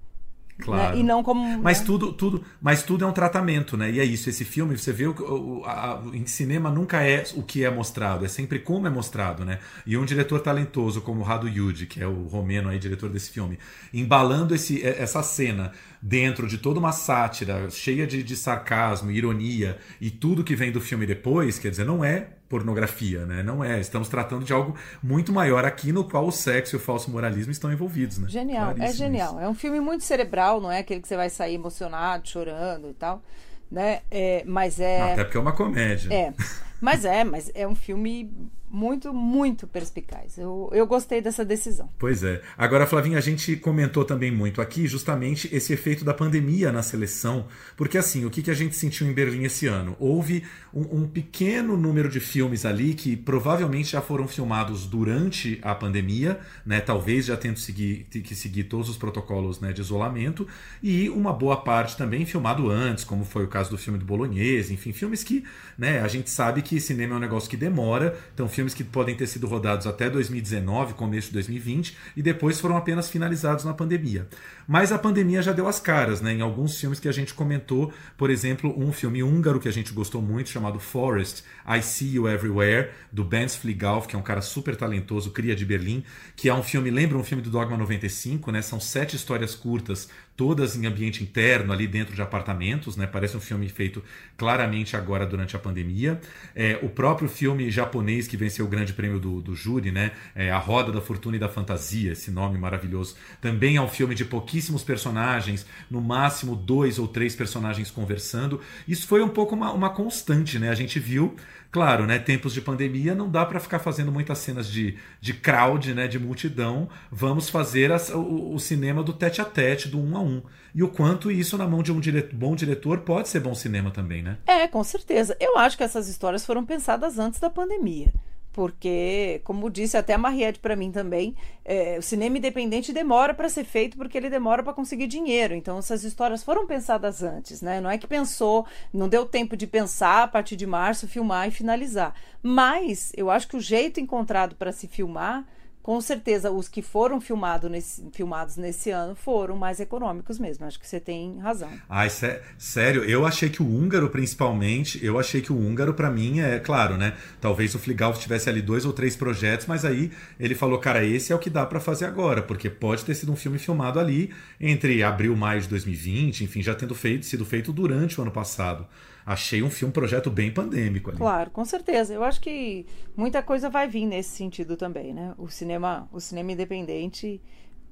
[0.61, 0.95] Claro.
[0.95, 1.01] Né?
[1.01, 1.61] E não como.
[1.63, 1.87] Mas né?
[1.87, 3.91] tudo, tudo, mas tudo é um tratamento, né?
[3.91, 4.29] E é isso.
[4.29, 8.25] Esse filme, você vê o, o a, em cinema nunca é o que é mostrado,
[8.25, 9.59] é sempre como é mostrado, né?
[9.87, 13.31] E um diretor talentoso como o Rado Yudi, que é o romeno aí, diretor desse
[13.31, 13.59] filme,
[13.93, 15.73] embalando esse, essa cena
[16.03, 20.81] dentro de toda uma sátira cheia de, de sarcasmo, ironia e tudo que vem do
[20.81, 23.43] filme depois, quer dizer, não é pornografia, né?
[23.45, 23.79] Não é.
[23.79, 27.53] Estamos tratando de algo muito maior aqui no qual o sexo e o falso moralismo
[27.53, 28.29] estão envolvidos, né?
[28.29, 29.39] Genial, é genial.
[29.39, 32.95] É um filme muito cerebral, não é aquele que você vai sair emocionado, chorando e
[32.95, 33.23] tal,
[33.71, 34.01] né?
[34.11, 35.13] É, mas é.
[35.13, 36.13] Até porque é uma comédia.
[36.13, 36.35] É.
[36.81, 38.31] Mas é, mas é um filme
[38.71, 40.39] muito, muito perspicaz.
[40.39, 41.91] Eu, eu gostei dessa decisão.
[41.99, 42.41] Pois é.
[42.57, 47.47] Agora, Flavinha, a gente comentou também muito aqui justamente esse efeito da pandemia na seleção,
[47.77, 49.97] porque assim, o que, que a gente sentiu em Berlim esse ano?
[49.99, 55.75] Houve um, um pequeno número de filmes ali que provavelmente já foram filmados durante a
[55.75, 56.81] pandemia, né?
[56.81, 60.47] Talvez já tendo seguir, que seguir todos os protocolos né, de isolamento,
[60.81, 64.73] e uma boa parte também filmado antes, como foi o caso do filme do Bolognese,
[64.73, 65.45] enfim, filmes que
[65.77, 69.17] né, a gente sabe que cinema é um negócio que demora, então filmes que podem
[69.17, 74.29] ter sido rodados até 2019, começo de 2020, e depois foram apenas finalizados na pandemia.
[74.73, 76.33] Mas a pandemia já deu as caras, né?
[76.33, 79.93] Em alguns filmes que a gente comentou, por exemplo, um filme húngaro que a gente
[79.93, 84.41] gostou muito, chamado Forest, I See You Everywhere, do Benz Fligalf, que é um cara
[84.41, 86.05] super talentoso, cria de Berlim,
[86.37, 88.63] que é um filme, lembra um filme do Dogma 95, né?
[88.63, 90.09] São sete histórias curtas
[90.41, 93.07] todas em ambiente interno, ali dentro de apartamentos, né?
[93.07, 94.03] Parece um filme feito
[94.39, 96.19] claramente agora durante a pandemia.
[96.55, 100.13] É, o próprio filme japonês que venceu o grande prêmio do, do júri, né?
[100.35, 103.17] É, a Roda da Fortuna e da Fantasia, esse nome maravilhoso.
[103.39, 104.25] Também é um filme de
[104.61, 108.61] pouquíssimos personagens, no máximo dois ou três personagens conversando.
[108.87, 110.69] Isso foi um pouco uma, uma constante, né?
[110.69, 111.35] A gente viu
[111.73, 115.95] Claro, né, tempos de pandemia não dá para ficar fazendo muitas cenas de, de crowd,
[115.95, 116.89] né, de multidão.
[117.13, 120.43] Vamos fazer as, o, o, cinema do tete a tete, do um a um.
[120.75, 122.01] E o quanto isso na mão de um
[122.33, 124.39] bom diretor pode ser bom cinema também, né?
[124.49, 125.37] É, com certeza.
[125.39, 128.13] Eu acho que essas histórias foram pensadas antes da pandemia
[128.53, 133.49] porque, como disse até a Mariette para mim também, é, o cinema independente demora para
[133.49, 135.55] ser feito porque ele demora para conseguir dinheiro.
[135.55, 137.81] Então, essas histórias foram pensadas antes, né?
[137.81, 141.53] Não é que pensou, não deu tempo de pensar a partir de março, filmar e
[141.53, 142.15] finalizar.
[142.43, 145.47] Mas eu acho que o jeito encontrado para se filmar
[145.83, 150.67] com certeza os que foram filmado nesse, filmados nesse ano foram mais econômicos mesmo.
[150.67, 151.71] Acho que você tem razão.
[151.89, 156.11] Ai, sé sério, eu achei que o húngaro, principalmente, eu achei que o húngaro, para
[156.11, 157.17] mim, é claro, né?
[157.41, 161.33] Talvez o Fligal tivesse ali dois ou três projetos, mas aí ele falou, cara, esse
[161.33, 164.31] é o que dá para fazer agora, porque pode ter sido um filme filmado ali
[164.61, 168.31] entre abril e maio de 2020, enfim, já tendo feito, sido feito durante o ano
[168.31, 168.87] passado
[169.33, 171.19] achei um filme, um projeto bem pandêmico ali.
[171.19, 172.13] Claro, com certeza.
[172.13, 172.85] Eu acho que
[173.17, 175.35] muita coisa vai vir nesse sentido também, né?
[175.39, 177.41] O cinema, o cinema independente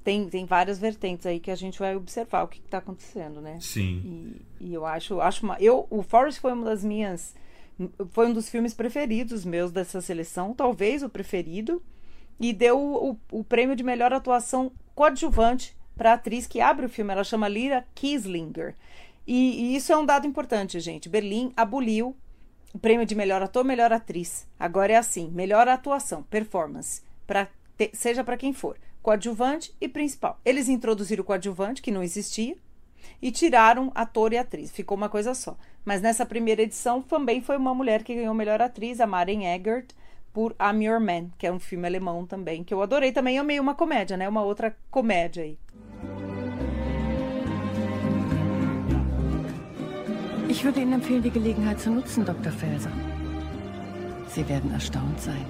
[0.03, 3.57] tem, tem várias vertentes aí que a gente vai observar o que está acontecendo, né?
[3.61, 4.01] Sim.
[4.03, 7.33] E, e, eu acho, acho uma, eu, o Forrest foi uma das minhas,
[8.11, 11.81] foi um dos filmes preferidos meus dessa seleção, talvez o preferido,
[12.37, 16.85] e deu o, o, o prêmio de melhor atuação coadjuvante para a atriz que abre
[16.85, 17.13] o filme.
[17.13, 18.75] Ela chama Lyra Kieslinger.
[19.31, 21.07] E, e, isso é um dado importante, gente.
[21.07, 22.17] Berlim aboliu
[22.73, 24.47] o prêmio de melhor ator, melhor atriz.
[24.59, 27.47] Agora é assim: melhor atuação, performance, pra
[27.93, 28.75] seja para quem for.
[29.03, 30.39] coadjuvante e principal.
[30.43, 32.57] Eles introduziram o coadjuvante, que não existia,
[33.21, 34.71] e tiraram ator e atriz.
[34.71, 35.55] Ficou uma coisa só.
[35.85, 39.91] Mas nessa primeira edição também foi uma mulher que ganhou melhor atriz, a Maren Eggert,
[40.33, 43.37] por I'm Your Man, que é um filme alemão também, que eu adorei também.
[43.37, 44.27] É meio uma comédia, né?
[44.27, 45.57] Uma outra comédia aí.
[50.49, 52.51] Ich würde Ihnen empfehlen, die Gelegenheit zu nutzen, Dr.
[52.51, 52.91] Felser.
[54.29, 55.45] Sie werden erstaunt sein.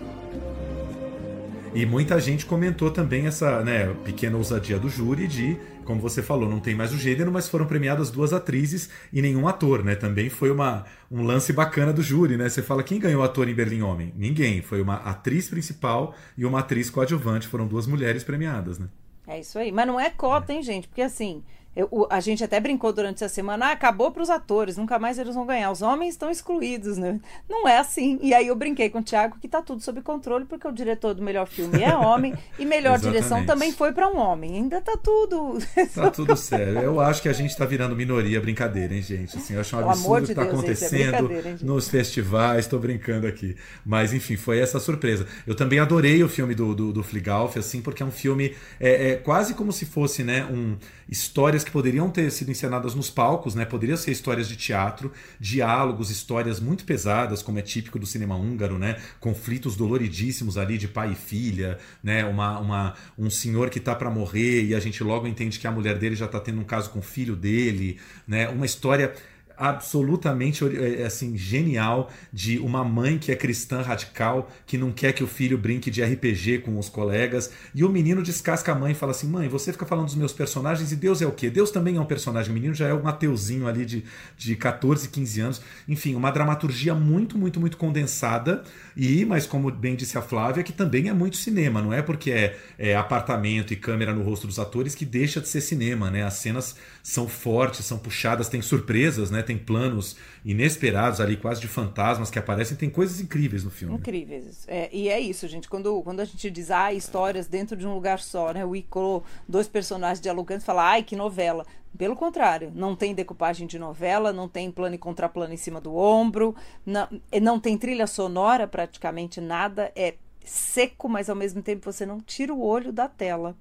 [1.74, 6.50] E muita gente comentou também essa né, pequena ousadia do júri de, como você falou,
[6.50, 9.95] não tem mais o gênero, mas foram premiadas duas atrizes e nenhum ator, né?
[9.95, 12.50] Também foi uma, um lance bacana do júri, né?
[12.50, 14.12] Você fala, quem ganhou ator em Berlim Homem?
[14.18, 14.62] Ninguém.
[14.62, 17.47] Foi uma atriz principal e uma atriz coadjuvante.
[17.47, 18.89] Foram duas mulheres premiadas, né?
[19.26, 19.72] É isso aí.
[19.72, 20.89] Mas não é cota, hein, gente?
[20.89, 21.43] Porque assim,
[21.76, 25.20] eu, a gente até brincou durante essa semana, ah, acabou para os atores, nunca mais
[25.20, 25.72] eles vão ganhar.
[25.72, 27.20] Os homens estão excluídos, né?
[27.47, 28.20] Não é assim.
[28.22, 31.13] E aí eu brinquei com o Thiago que tá tudo sob controle, porque o diretor
[31.13, 34.55] do melhor filme é homem e melhor direção também foi para um homem.
[34.55, 35.59] Ainda tá tudo.
[35.93, 36.80] Tá tudo sério.
[36.80, 39.38] Eu acho que a gente tá virando minoria, brincadeira, hein, gente?
[39.38, 43.28] Assim, eu acho um absurdo o que tá Deus, acontecendo é nos festivais, tô brincando
[43.28, 43.55] aqui.
[43.86, 45.26] Mas, enfim, foi essa surpresa.
[45.45, 49.11] Eu também adorei o filme do, do, do Fligalf, assim, porque é um filme é,
[49.11, 50.76] é quase como se fosse, né, um
[51.09, 53.63] histórias que poderiam ter sido encenadas nos palcos, né?
[53.63, 58.80] Poderiam ser histórias de teatro, diálogos, histórias muito pesadas, como é típico do cinema húngaro,
[58.80, 58.97] né?
[59.20, 62.26] Conflitos doloridíssimos ali de pai e filha, né?
[62.26, 65.72] Uma, uma, um senhor que está para morrer e a gente logo entende que a
[65.72, 68.49] mulher dele já está tendo um caso com o filho dele, né?
[68.49, 69.13] Uma história
[69.60, 75.24] absolutamente é, assim genial de uma mãe que é cristã radical, que não quer que
[75.24, 78.95] o filho brinque de RPG com os colegas, e o menino descasca a mãe e
[78.95, 81.49] fala assim: "Mãe, você fica falando dos meus personagens e Deus é o quê?
[81.49, 82.51] Deus também é um personagem".
[82.51, 84.03] O menino já é um ateuzinho ali de,
[84.38, 85.62] de 14, 15 anos.
[85.88, 88.64] Enfim, uma dramaturgia muito, muito, muito condensada
[88.96, 92.32] e, mas como bem disse a Flávia, que também é muito cinema, não é porque
[92.32, 96.24] é, é apartamento e câmera no rosto dos atores que deixa de ser cinema, né?
[96.24, 99.42] As cenas são fortes, são puxadas, tem surpresas, né?
[99.42, 103.96] tem planos inesperados ali, quase de fantasmas que aparecem, tem coisas incríveis no filme.
[103.96, 104.66] Incríveis.
[104.68, 105.68] É, e é isso, gente.
[105.70, 108.66] Quando, quando a gente diz, ah, histórias dentro de um lugar só, né?
[108.66, 111.66] O Icaro, dois personagens dialogando, fala, ai, que novela.
[111.98, 115.96] Pelo contrário, não tem decupagem de novela, não tem plano e contraplano em cima do
[115.96, 117.08] ombro, não,
[117.42, 119.92] não tem trilha sonora, praticamente nada.
[119.96, 120.14] É
[120.46, 123.56] seco, mas ao mesmo tempo você não tira o olho da tela.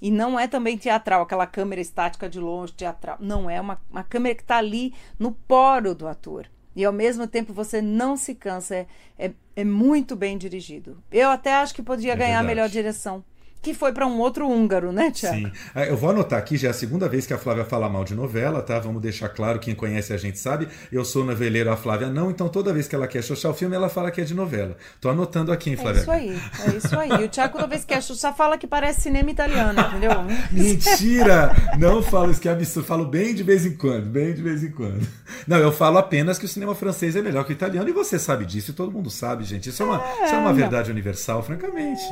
[0.00, 3.16] E não é também teatral, aquela câmera estática de longe, teatral.
[3.20, 6.48] Não, é uma, uma câmera que está ali no poro do ator.
[6.76, 8.76] E ao mesmo tempo você não se cansa.
[8.76, 8.86] É,
[9.18, 11.02] é, é muito bem dirigido.
[11.10, 13.24] Eu até acho que podia é ganhar a melhor direção
[13.60, 15.36] que foi para um outro húngaro, né, Tiago?
[15.36, 15.52] Sim.
[15.74, 18.04] É, eu vou anotar aqui, já é a segunda vez que a Flávia fala mal
[18.04, 18.78] de novela, tá?
[18.78, 20.68] Vamos deixar claro, quem conhece a gente sabe.
[20.92, 23.74] Eu sou noveleiro, a Flávia não, então toda vez que ela quer chuchar o filme,
[23.74, 24.76] ela fala que é de novela.
[25.00, 25.98] Tô anotando aqui, hein, Flávia?
[25.98, 27.10] É isso aí, é isso aí.
[27.10, 30.12] E o Tiago, toda vez que quer chuchar, fala que parece cinema italiano, entendeu?
[30.52, 31.52] Mentira!
[31.78, 34.62] Não falo isso que é absurdo, falo bem de vez em quando, bem de vez
[34.62, 35.06] em quando.
[35.46, 38.18] Não, eu falo apenas que o cinema francês é melhor que o italiano, e você
[38.18, 39.68] sabe disso, e todo mundo sabe, gente.
[39.68, 42.02] Isso é uma, é, isso é uma verdade universal, francamente.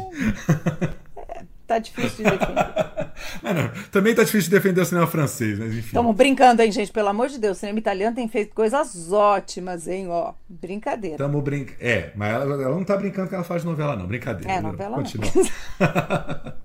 [0.50, 1.05] É.
[1.66, 2.66] Tá difícil de defender.
[3.42, 5.86] não, também tá difícil de defender o cinema francês, mas enfim.
[5.86, 6.92] Estamos brincando, hein, gente?
[6.92, 10.06] Pelo amor de Deus, o cinema italiano tem feito coisas ótimas, hein?
[10.08, 11.16] Ó, brincadeira.
[11.16, 11.66] Tamo brin...
[11.80, 14.06] É, mas ela, ela, não tá brincando que ela faz novela, não.
[14.06, 14.52] Brincadeira.
[14.52, 15.28] É, novela Continua.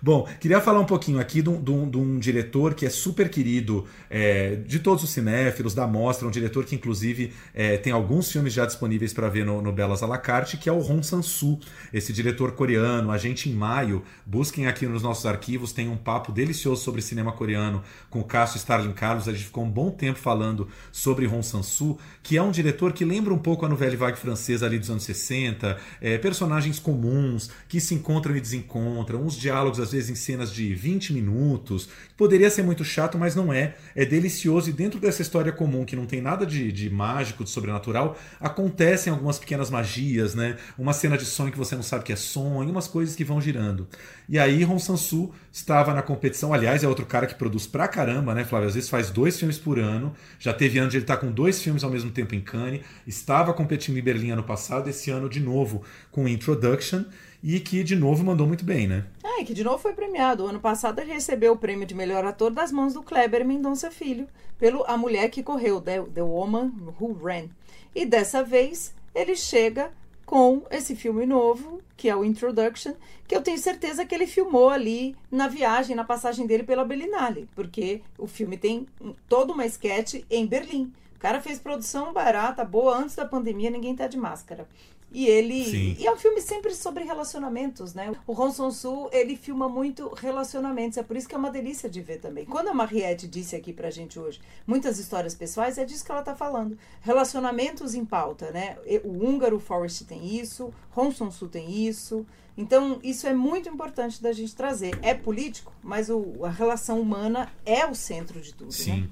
[0.00, 2.90] Bom, queria falar um pouquinho aqui de um, de um, de um diretor que é
[2.90, 7.92] super querido é, de todos os cinéfilos, da mostra, um diretor que inclusive é, tem
[7.92, 10.78] alguns filmes já disponíveis para ver no, no Belas à la carte, que é o
[10.78, 11.58] Hong Sang-soo,
[11.92, 14.02] esse diretor coreano, a gente em maio,
[14.44, 18.58] busquem aqui nos nossos arquivos, tem um papo delicioso sobre cinema coreano com o Cássio
[18.58, 22.50] Starling Carlos, a gente ficou um bom tempo falando sobre Hong Sang-soo, que é um
[22.50, 26.78] diretor que lembra um pouco a novela vague francesa ali dos anos 60, é, personagens
[26.78, 31.12] comuns que se encontram e desencontram, uns diálogos diálogos, às vezes em cenas de 20
[31.12, 31.88] minutos.
[32.16, 33.74] Poderia ser muito chato, mas não é.
[33.94, 37.50] É delicioso e dentro dessa história comum, que não tem nada de, de mágico, de
[37.50, 40.56] sobrenatural, acontecem algumas pequenas magias, né?
[40.78, 43.40] Uma cena de sonho que você não sabe que é sonho, umas coisas que vão
[43.40, 43.88] girando.
[44.28, 46.54] E aí, Ron Sansu estava na competição.
[46.54, 48.68] Aliás, é outro cara que produz pra caramba, né, Flávio?
[48.68, 50.14] Às vezes faz dois filmes por ano.
[50.38, 52.82] Já teve anos de ele estar tá com dois filmes ao mesmo tempo em Cannes.
[53.04, 57.04] Estava competindo em Berlim ano passado, esse ano de novo com Introduction
[57.46, 59.04] e que de novo mandou muito bem, né?
[59.22, 60.44] É, que de novo foi premiado.
[60.44, 63.90] O ano passado ele recebeu o prêmio de melhor ator das mãos do Kleber Mendonça
[63.90, 64.26] Filho,
[64.58, 67.50] pelo A Mulher que Correu, The, The Woman Who Ran.
[67.94, 69.92] E dessa vez ele chega
[70.24, 72.94] com esse filme novo, que é o Introduction,
[73.28, 77.46] que eu tenho certeza que ele filmou ali na viagem, na passagem dele pela Berlinale,
[77.54, 78.86] porque o filme tem
[79.28, 80.90] toda uma esquete em Berlim.
[81.14, 84.66] O cara fez produção barata, boa, antes da pandemia, ninguém tá de máscara.
[85.13, 85.65] E ele.
[85.65, 85.95] Sim.
[85.97, 88.13] E é um filme sempre sobre relacionamentos, né?
[88.27, 90.97] O Ron Son ele filma muito relacionamentos.
[90.97, 92.45] É por isso que é uma delícia de ver também.
[92.45, 96.21] Quando a Mariette disse aqui pra gente hoje muitas histórias pessoais, é disso que ela
[96.21, 96.77] tá falando.
[97.01, 98.77] Relacionamentos em pauta, né?
[99.03, 102.25] O húngaro Forrest tem isso, Ron Son tem isso.
[102.55, 104.99] Então, isso é muito importante da gente trazer.
[105.01, 108.71] É político, mas o, a relação humana é o centro de tudo.
[108.71, 109.01] Sim.
[109.01, 109.09] Né?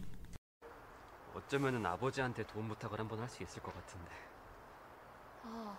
[1.38, 4.12] 어쩌면은 아버지한테 도움 부탁을 한번 할 수 있을 것 같은데.
[5.46, 5.78] 아,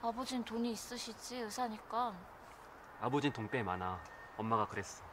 [0.00, 2.14] 아버진 돈이 있으시지 의사니까.
[3.00, 4.00] 아버진 돈꽤 많아.
[4.36, 5.07] 엄마가 그랬어.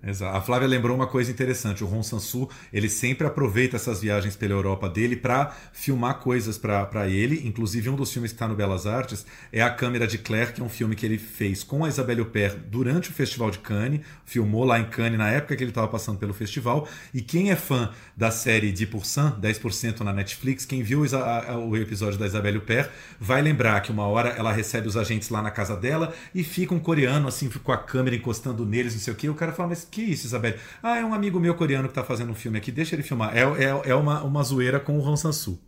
[0.00, 0.36] Exato.
[0.36, 1.82] A Flávia lembrou uma coisa interessante.
[1.82, 7.08] O Ron Sansu, ele sempre aproveita essas viagens pela Europa dele para filmar coisas para
[7.08, 7.42] ele.
[7.44, 10.60] Inclusive, um dos filmes que está no Belas Artes é A Câmera de Claire, que
[10.60, 14.00] é um filme que ele fez com a Isabelle Huppert durante o Festival de Cannes.
[14.24, 16.86] Filmou lá em Cannes na época que ele estava passando pelo festival.
[17.12, 22.26] E quem é fã da série 10%, 10% na Netflix, quem viu o episódio da
[22.26, 22.88] Isabelle Huppert,
[23.18, 26.72] vai lembrar que uma hora ela recebe os agentes lá na casa dela e fica
[26.72, 29.28] um coreano assim com a câmera encostando neles, não sei o que.
[29.28, 30.58] O cara fala, mas que isso, Isabelle?
[30.82, 33.36] Ah, é um amigo meu coreano que tá fazendo um filme aqui, deixa ele filmar.
[33.36, 35.60] É, é, é uma, uma zoeira com o Han Sansu.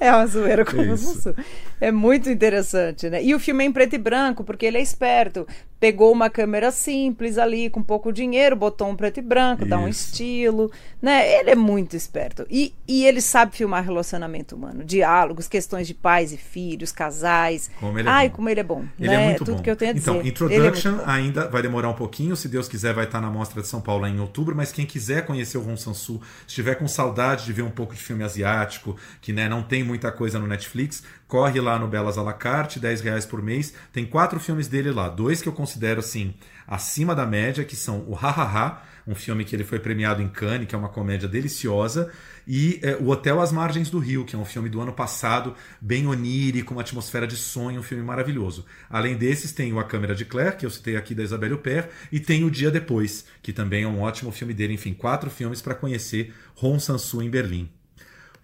[0.00, 1.34] É uma zoeira com o Han Sansu.
[1.80, 3.22] É muito interessante, né?
[3.22, 5.46] E o filme é em preto e branco, porque ele é esperto.
[5.78, 9.70] Pegou uma câmera simples ali, com pouco dinheiro, botou um preto e branco, isso.
[9.70, 10.70] dá um estilo,
[11.02, 11.40] né?
[11.40, 12.46] Ele é muito esperto.
[12.50, 17.70] E, e ele sabe filmar relacionamento humano, diálogos, questões de pais e filhos, casais.
[17.78, 18.36] Como ele é Ai, bom.
[18.36, 18.84] como ele é bom.
[18.98, 19.14] Ele né?
[19.14, 19.62] é muito Tudo bom.
[19.62, 20.28] que eu tenho a então, dizer.
[20.30, 23.60] Então, Introduction é ainda vai demorar um pouquinho, se Deus quiser vai estar na Mostra
[23.60, 27.44] de São Paulo em outubro, mas quem quiser conhecer o Ron Sansu, estiver com saudade
[27.44, 31.02] de ver um pouco de filme asiático, que né, não tem muita coisa no Netflix,
[31.26, 33.74] corre lá no Belas à la carte, 10 reais por mês.
[33.92, 36.34] Tem quatro filmes dele lá, dois que eu considero assim
[36.66, 40.66] acima da média, que são o Ha um filme que ele foi premiado em Cannes,
[40.66, 42.10] que é uma comédia deliciosa,
[42.46, 45.54] e é, O Hotel às Margens do Rio, que é um filme do ano passado,
[45.80, 48.64] bem onírico, uma atmosfera de sonho, um filme maravilhoso.
[48.88, 51.88] Além desses, tem o A Câmera de Claire, que eu citei aqui da Isabelle Huppert,
[52.10, 54.74] e tem O Dia Depois, que também é um ótimo filme dele.
[54.74, 57.68] Enfim, quatro filmes para conhecer Ron Sansu em Berlim.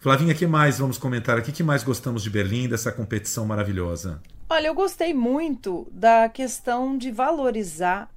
[0.01, 1.53] Flavinha, que mais vamos comentar aqui?
[1.53, 4.19] que mais gostamos de Berlim, dessa competição maravilhosa?
[4.49, 8.09] Olha, eu gostei muito da questão de valorizar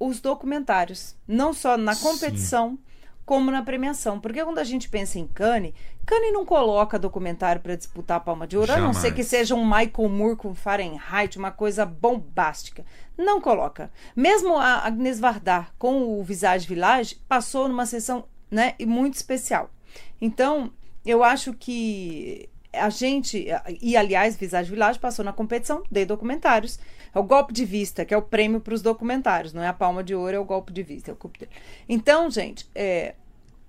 [0.00, 2.78] os documentários, não só na competição, Sim.
[3.26, 4.18] como na premiação.
[4.18, 5.74] Porque quando a gente pensa em Cannes,
[6.06, 8.82] Cannes não coloca documentário para disputar a Palma de Ouro, Jamais.
[8.82, 12.82] a não ser que seja um Michael Moore com Fahrenheit, uma coisa bombástica.
[13.14, 13.90] Não coloca.
[14.16, 19.70] Mesmo a Agnes Varda com o Visage Village passou numa sessão né, muito especial.
[20.18, 20.72] Então,
[21.04, 23.46] eu acho que a gente,
[23.80, 26.78] e aliás, Visage Village passou na competição de documentários.
[27.14, 29.72] É o golpe de vista, que é o prêmio para os documentários, não é a
[29.72, 31.12] palma de ouro, é o golpe de vista.
[31.12, 31.46] É
[31.88, 33.14] então, gente, é,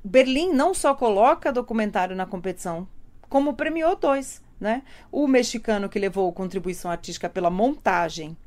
[0.03, 2.87] Berlim não só coloca documentário na competição,
[3.29, 4.43] como premiou dois.
[4.59, 4.83] Né?
[5.11, 8.37] O mexicano que levou contribuição artística pela montagem,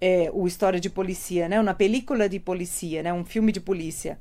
[0.00, 1.60] é, o História de Polícia, né?
[1.60, 3.12] Uma película de polícia, né?
[3.12, 4.18] Um filme de polícia.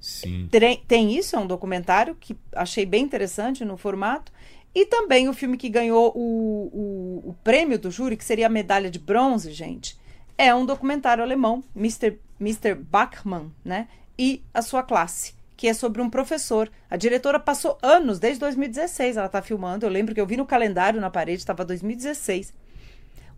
[0.00, 0.48] Sim.
[0.86, 4.32] Tem, isso, é um documentário que achei bem interessante no formato.
[4.74, 8.50] E também o filme que ganhou o, o, o prêmio do júri, que seria a
[8.50, 9.98] medalha de bronze, gente,
[10.36, 12.18] é um documentário alemão, Mr.
[12.40, 12.74] Mr.
[12.74, 13.88] Bachmann, né?
[14.16, 16.70] E a sua classe, que é sobre um professor.
[16.88, 19.84] A diretora passou anos, desde 2016 ela está filmando.
[19.84, 22.52] Eu lembro que eu vi no calendário na parede, estava 2016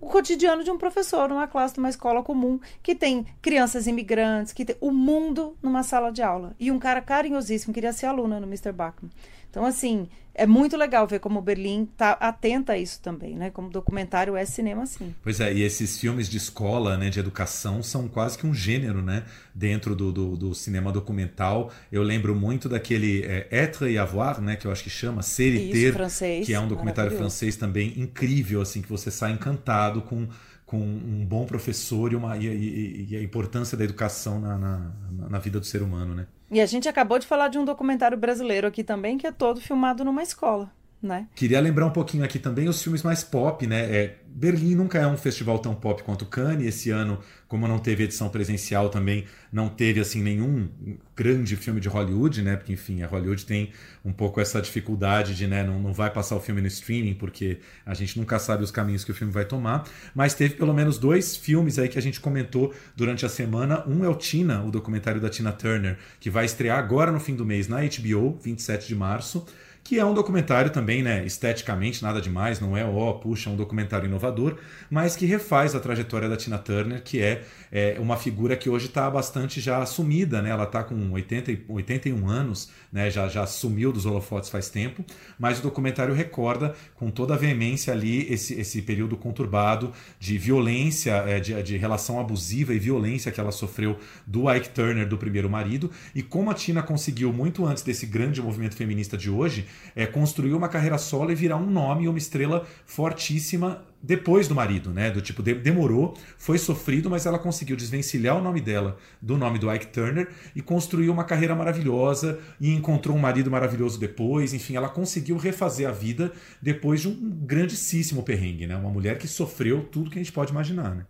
[0.00, 4.64] o cotidiano de um professor numa classe numa escola comum que tem crianças imigrantes, que
[4.64, 6.54] tem o mundo numa sala de aula.
[6.58, 8.72] E um cara carinhosíssimo queria ser aluna no Mr.
[8.72, 9.10] Bachman.
[9.50, 10.08] Então, assim,
[10.40, 13.50] é muito legal ver como Berlim está atenta a isso também, né?
[13.50, 15.14] Como documentário é cinema, sim.
[15.22, 19.02] Pois é, e esses filmes de escola, né, de educação, são quase que um gênero,
[19.02, 19.24] né?
[19.54, 21.70] Dentro do, do, do cinema documental.
[21.92, 24.56] Eu lembro muito daquele é, Être et Avoir, né?
[24.56, 28.00] Que eu acho que chama Ser e Ter, francês, que é um documentário francês também
[28.00, 30.26] incrível, assim, que você sai encantado com
[30.64, 34.92] com um bom professor e, uma, e, e, e a importância da educação na, na,
[35.28, 36.28] na, vida do ser humano, né?
[36.50, 39.60] E a gente acabou de falar de um documentário brasileiro aqui também, que é todo
[39.60, 40.72] filmado numa escola.
[41.02, 41.28] Né?
[41.34, 43.80] Queria lembrar um pouquinho aqui também os filmes mais pop, né?
[43.84, 46.66] É, Berlim nunca é um festival tão pop quanto Cannes.
[46.66, 50.68] Esse ano, como não teve edição presencial, também não teve assim nenhum
[51.16, 52.54] grande filme de Hollywood, né?
[52.54, 53.72] Porque enfim, a Hollywood tem
[54.04, 57.60] um pouco essa dificuldade de, né, não, não vai passar o filme no streaming porque
[57.84, 59.84] a gente nunca sabe os caminhos que o filme vai tomar.
[60.14, 63.84] Mas teve pelo menos dois filmes aí que a gente comentou durante a semana.
[63.88, 67.34] Um é o Tina, o documentário da Tina Turner, que vai estrear agora no fim
[67.34, 69.46] do mês na HBO, 27 de março
[69.82, 74.06] que é um documentário também, né, esteticamente nada demais, não é ó, puxa, um documentário
[74.06, 74.56] inovador,
[74.90, 78.86] mas que refaz a trajetória da Tina Turner, que é, é uma figura que hoje
[78.86, 80.50] está bastante já assumida, né?
[80.50, 83.10] Ela está com 80, 81 anos, né?
[83.10, 85.04] Já já sumiu dos holofotes faz tempo,
[85.38, 91.12] mas o documentário recorda com toda a veemência ali esse, esse período conturbado de violência,
[91.26, 95.48] é, de, de relação abusiva e violência que ela sofreu do Ike Turner, do primeiro
[95.48, 100.06] marido, e como a Tina conseguiu muito antes desse grande movimento feminista de hoje é,
[100.06, 105.10] construir uma carreira solo e virar um nome uma estrela fortíssima depois do marido, né?
[105.10, 109.58] Do tipo, de, demorou, foi sofrido, mas ela conseguiu desvencilhar o nome dela do nome
[109.58, 114.54] do Ike Turner e construiu uma carreira maravilhosa e encontrou um marido maravilhoso depois.
[114.54, 118.76] Enfim, ela conseguiu refazer a vida depois de um grandíssimo perrengue, né?
[118.76, 121.04] Uma mulher que sofreu tudo que a gente pode imaginar, né?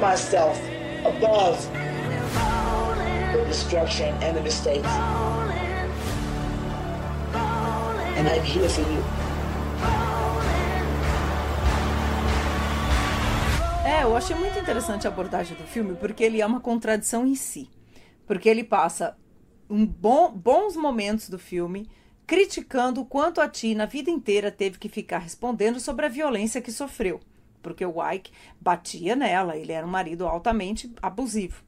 [0.00, 0.58] myself
[8.68, 9.02] for you.
[13.84, 17.34] É, eu achei muito interessante a abordagem do filme, porque ele é uma contradição em
[17.34, 17.68] si.
[18.26, 19.16] Porque ele passa
[19.68, 21.88] um bom, bons momentos do filme
[22.26, 26.62] criticando o quanto a Tina a vida inteira teve que ficar respondendo sobre a violência
[26.62, 27.20] que sofreu.
[27.60, 31.62] Porque o Ike batia nela, ele era um marido altamente abusivo.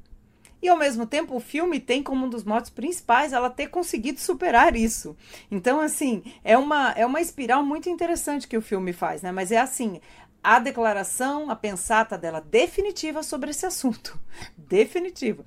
[0.64, 4.18] E ao mesmo tempo, o filme tem como um dos motos principais ela ter conseguido
[4.18, 5.14] superar isso.
[5.50, 9.30] Então, assim, é uma, é uma espiral muito interessante que o filme faz, né?
[9.30, 10.00] Mas é assim,
[10.42, 14.18] a declaração, a pensata dela definitiva sobre esse assunto.
[14.56, 15.44] definitiva.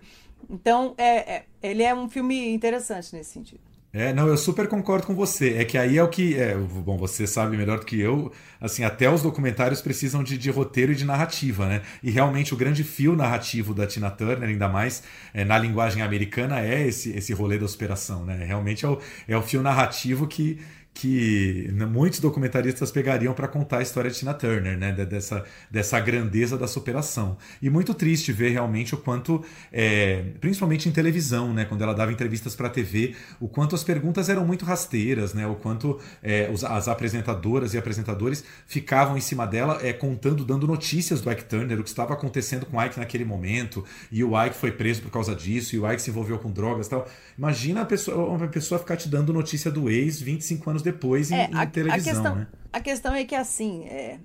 [0.48, 3.67] Então, é, é, ele é um filme interessante nesse sentido.
[3.94, 5.56] É, não, eu super concordo com você.
[5.56, 6.36] É que aí é o que.
[6.36, 8.32] É, bom, você sabe melhor do que eu.
[8.60, 11.82] Assim, até os documentários precisam de, de roteiro e de narrativa, né?
[12.04, 16.60] E realmente o grande fio narrativo da Tina Turner, ainda mais é, na linguagem americana,
[16.62, 18.44] é esse, esse rolê da superação, né?
[18.46, 20.60] Realmente é o, é o fio narrativo que,
[21.00, 24.92] que muitos documentaristas pegariam para contar a história de Tina Turner, né?
[24.92, 27.38] dessa, dessa grandeza da superação.
[27.62, 31.66] E muito triste ver realmente o quanto, é, principalmente em televisão, né?
[31.66, 35.46] quando ela dava entrevistas para a TV, o quanto as perguntas eram muito rasteiras, né?
[35.46, 40.66] o quanto é, os, as apresentadoras e apresentadores ficavam em cima dela é, contando, dando
[40.66, 44.32] notícias do Ike Turner, o que estava acontecendo com o Ike naquele momento, e o
[44.44, 47.08] Ike foi preso por causa disso, e o Ike se envolveu com drogas tal.
[47.38, 51.50] Imagina pessoa, uma pessoa ficar te dando notícia do ex 25 anos depois em, é,
[51.52, 52.48] em televisão, a questão, né?
[52.72, 54.20] A questão é que, assim, é,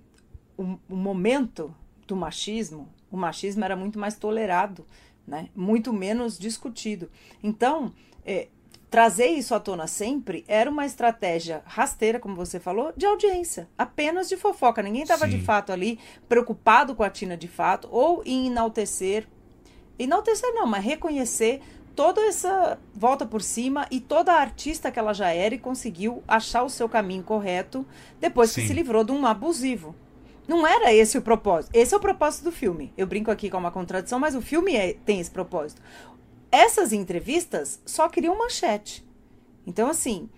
[0.57, 1.75] o, o, momento
[2.07, 4.87] do machismo, o machismo era muito mais tolerado,
[5.27, 5.49] né?
[5.55, 7.11] Muito menos discutido.
[7.43, 7.93] Então,
[8.25, 8.49] é,
[8.91, 14.29] trazer isso à tona sempre era uma estratégia rasteira, como você falou, de audiência, apenas
[14.29, 14.83] de fofoca.
[14.83, 15.99] Ninguém estava de fato ali
[16.29, 19.27] preocupado com a Tina de fato ou em enaltecer.
[19.99, 21.61] Enaltecer não, mas reconhecer
[21.95, 26.23] toda essa volta por cima e toda a artista que ela já era e conseguiu
[26.27, 27.87] achar o seu caminho correto
[28.21, 28.63] depois Sim.
[28.63, 29.95] que se livrou de um abusivo.
[30.47, 31.71] Não era esse o propósito.
[31.75, 32.93] Esse é o propósito do filme.
[32.97, 35.81] Eu brinco aqui com uma contradição, mas o filme é, tem esse propósito.
[36.51, 39.07] Essas entrevistas só criam manchete.
[39.67, 40.29] Então, assim,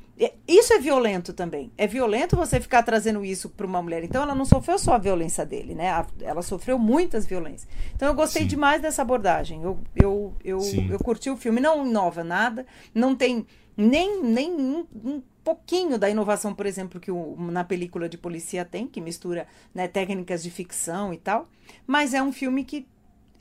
[0.46, 1.72] isso é violento também.
[1.76, 4.04] É violento você ficar trazendo isso para uma mulher.
[4.04, 6.06] Então ela não sofreu só a violência dele, né?
[6.20, 7.68] Ela sofreu muitas violências.
[7.94, 8.48] Então eu gostei Sim.
[8.48, 9.62] demais dessa abordagem.
[9.62, 10.58] Eu, eu, eu,
[10.90, 11.60] eu curti o filme.
[11.60, 12.64] Não inova nada.
[12.94, 13.44] Não tem
[13.76, 18.64] nem, nem um, um pouquinho da inovação, por exemplo, que o, na película de polícia
[18.64, 21.48] tem, que mistura né, técnicas de ficção e tal.
[21.86, 22.86] Mas é um filme que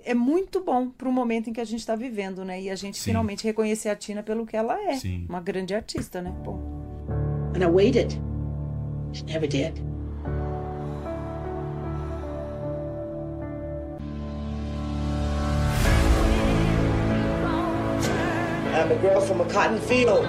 [0.06, 2.62] é muito bom para o momento em que a gente está vivendo, né?
[2.62, 3.06] E a gente Sim.
[3.06, 5.26] finalmente reconhecer a Tina pelo que ela é, Sim.
[5.30, 6.34] uma grande artista, né?
[6.44, 6.60] Bom.
[7.56, 8.20] And I waited.
[9.14, 9.80] She never did.
[18.76, 20.28] I'm a girl from a cotton field.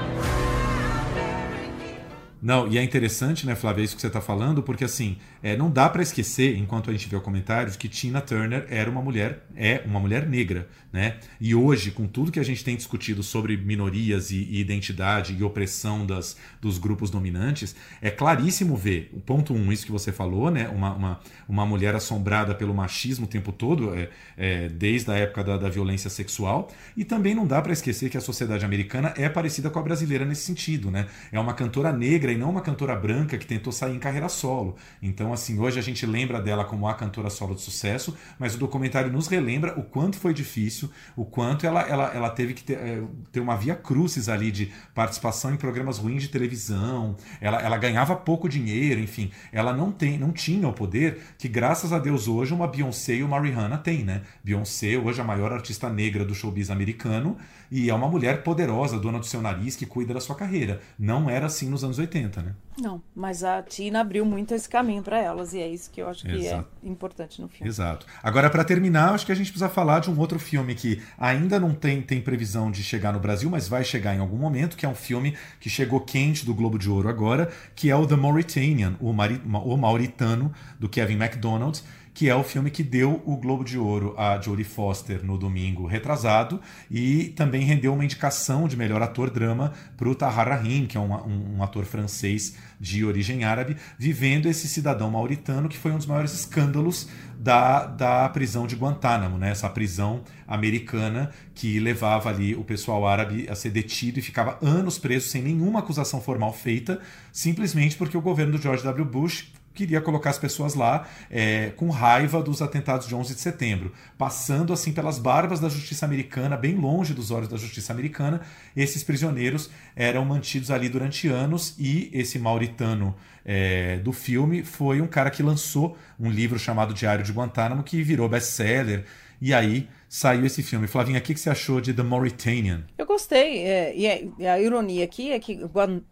[2.45, 5.70] Não, e é interessante, né, Flávia, isso que você está falando, porque assim, é, não
[5.70, 9.47] dá para esquecer, enquanto a gente vê o comentário, que Tina Turner era uma mulher,
[9.57, 11.16] é uma mulher negra, né?
[11.40, 15.42] E hoje, com tudo que a gente tem discutido sobre minorias e, e identidade e
[15.42, 20.51] opressão das, dos grupos dominantes, é claríssimo ver, o ponto um, isso que você falou,
[20.51, 20.68] né?
[20.68, 25.42] Uma, uma, uma mulher assombrada pelo machismo o tempo todo, é, é desde a época
[25.42, 29.30] da, da violência sexual, e também não dá para esquecer que a sociedade americana é
[29.30, 31.07] parecida com a brasileira nesse sentido, né?
[31.32, 34.76] É uma cantora negra e não uma cantora branca que tentou sair em carreira solo.
[35.03, 38.59] Então, assim, hoje a gente lembra dela como a cantora solo de sucesso, mas o
[38.59, 42.74] documentário nos relembra o quanto foi difícil, o quanto ela, ela, ela teve que ter,
[42.74, 47.76] é, ter uma via crucis ali de participação em programas ruins de televisão, ela, ela
[47.76, 52.28] ganhava pouco dinheiro, enfim, ela não tem, não tinha o poder que, graças a Deus,
[52.28, 54.22] hoje uma Beyoncé e uma Rihanna têm, né?
[54.43, 57.37] Beyoncé, hoje a maior artista negra do showbiz americano,
[57.70, 60.80] e é uma mulher poderosa, dona do seu nariz, que cuida da sua carreira.
[60.99, 62.55] Não era assim nos anos 80, né?
[62.81, 66.09] Não, mas a Tina abriu muito esse caminho para elas, e é isso que eu
[66.09, 66.68] acho que é Exato.
[66.83, 67.68] é importante no filme.
[67.68, 68.05] Exato.
[68.22, 71.61] Agora, para terminar, acho que a gente precisa falar de um outro filme que ainda
[71.61, 74.85] não tem, tem previsão de chegar no Brasil, mas vai chegar em algum momento, que
[74.85, 78.16] é um filme que chegou quente do Globo de Ouro agora, que é o The
[78.16, 81.83] Mauritanian, o, Mari, o Mauritano, do Kevin McDonald
[82.15, 85.85] que é o filme que deu o Globo de Ouro a Jodie Foster no domingo
[85.85, 90.97] retrasado e também rendeu uma indicação de melhor ator drama para o Tahar Rahim, que
[90.97, 95.91] é um, um, um, ator francês de origem árabe, vivendo esse cidadão mauritano que foi
[95.91, 99.51] um dos maiores escândalos da, da prisão de Guantánamo, né?
[99.51, 104.99] essa prisão americana que levava ali o pessoal árabe a ser detido e ficava anos
[104.99, 107.01] preso sem nenhuma acusação formal feita,
[107.33, 109.05] simplesmente porque o governo do George W.
[109.05, 113.93] Bush queria colocar as pessoas lá é, com raiva dos atentados de 11 de setembro,
[114.16, 118.41] passando assim pelas barbas da justiça americana, bem longe dos olhos da justiça americana.
[118.77, 123.14] Esses prisioneiros eram mantidos ali durante anos e esse mauritano
[123.45, 128.03] é, do filme foi um cara que lançou um livro chamado Diário de Guantánamo que
[128.03, 129.05] virou best-seller
[129.41, 130.87] e aí saiu esse filme.
[130.87, 132.85] Flavinha, o que, você achou de The Mauritanian?
[132.97, 133.64] Eu gostei.
[133.64, 135.59] É, e é, a ironia aqui é que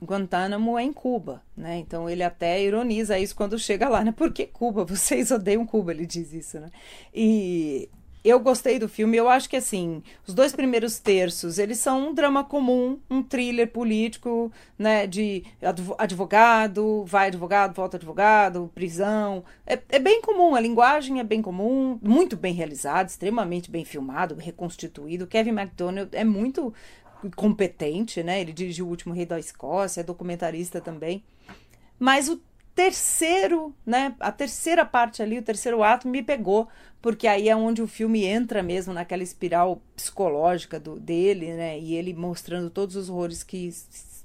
[0.02, 1.78] Guantánamo é em Cuba, né?
[1.78, 4.10] Então ele até ironiza isso quando chega lá, né?
[4.10, 4.84] Por que Cuba?
[4.84, 6.70] Vocês odeiam Cuba, ele diz isso, né?
[7.14, 7.88] E
[8.24, 9.16] eu gostei do filme.
[9.16, 13.70] Eu acho que assim, os dois primeiros terços, eles são um drama comum, um thriller
[13.70, 15.44] político, né, de
[15.98, 19.44] advogado, vai advogado, volta advogado, prisão.
[19.66, 24.36] É, é bem comum, a linguagem é bem comum, muito bem realizado, extremamente bem filmado,
[24.36, 25.26] reconstituído.
[25.26, 26.72] Kevin McDonald é muito
[27.36, 28.40] competente, né?
[28.40, 31.22] Ele dirigiu O Último Rei da Escócia, é documentarista também.
[31.98, 32.40] Mas o
[32.74, 36.68] terceiro, né, a terceira parte ali, o terceiro ato me pegou,
[37.02, 41.94] porque aí é onde o filme entra mesmo naquela espiral psicológica do, dele, né, e
[41.94, 43.74] ele mostrando todos os horrores que,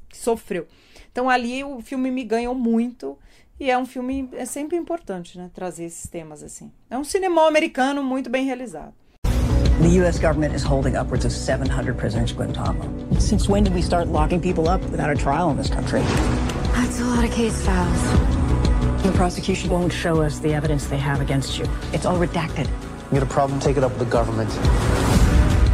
[0.08, 0.68] que sofreu.
[1.12, 3.18] Então ali o filme me ganhou muito
[3.60, 6.72] e é um filme é sempre importante, né, trazer esses temas assim.
[6.90, 8.94] É um cinema americano muito bem realizado.
[9.82, 10.20] The U.S.
[10.20, 13.20] government is holding upwards of 700 prisoners at Guantanamo.
[13.20, 16.02] Since when did we start locking people up without a trial in this country?
[16.74, 18.37] That's a lot of case files.
[19.04, 21.66] The prosecution won't show us the evidence they have against you.
[21.93, 22.68] It's all redacted.
[23.12, 24.50] You got a problem, take it up with the government.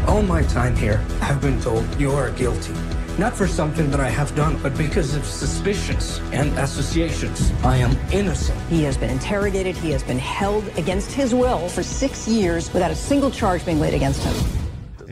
[0.07, 2.73] All my time here, I've been told you are guilty.
[3.17, 7.51] Not for something that I have done, but because of suspicions and associations.
[7.63, 8.59] I am innocent.
[8.69, 9.77] He has been interrogated.
[9.77, 13.79] He has been held against his will for six years without a single charge being
[13.79, 14.62] laid against him.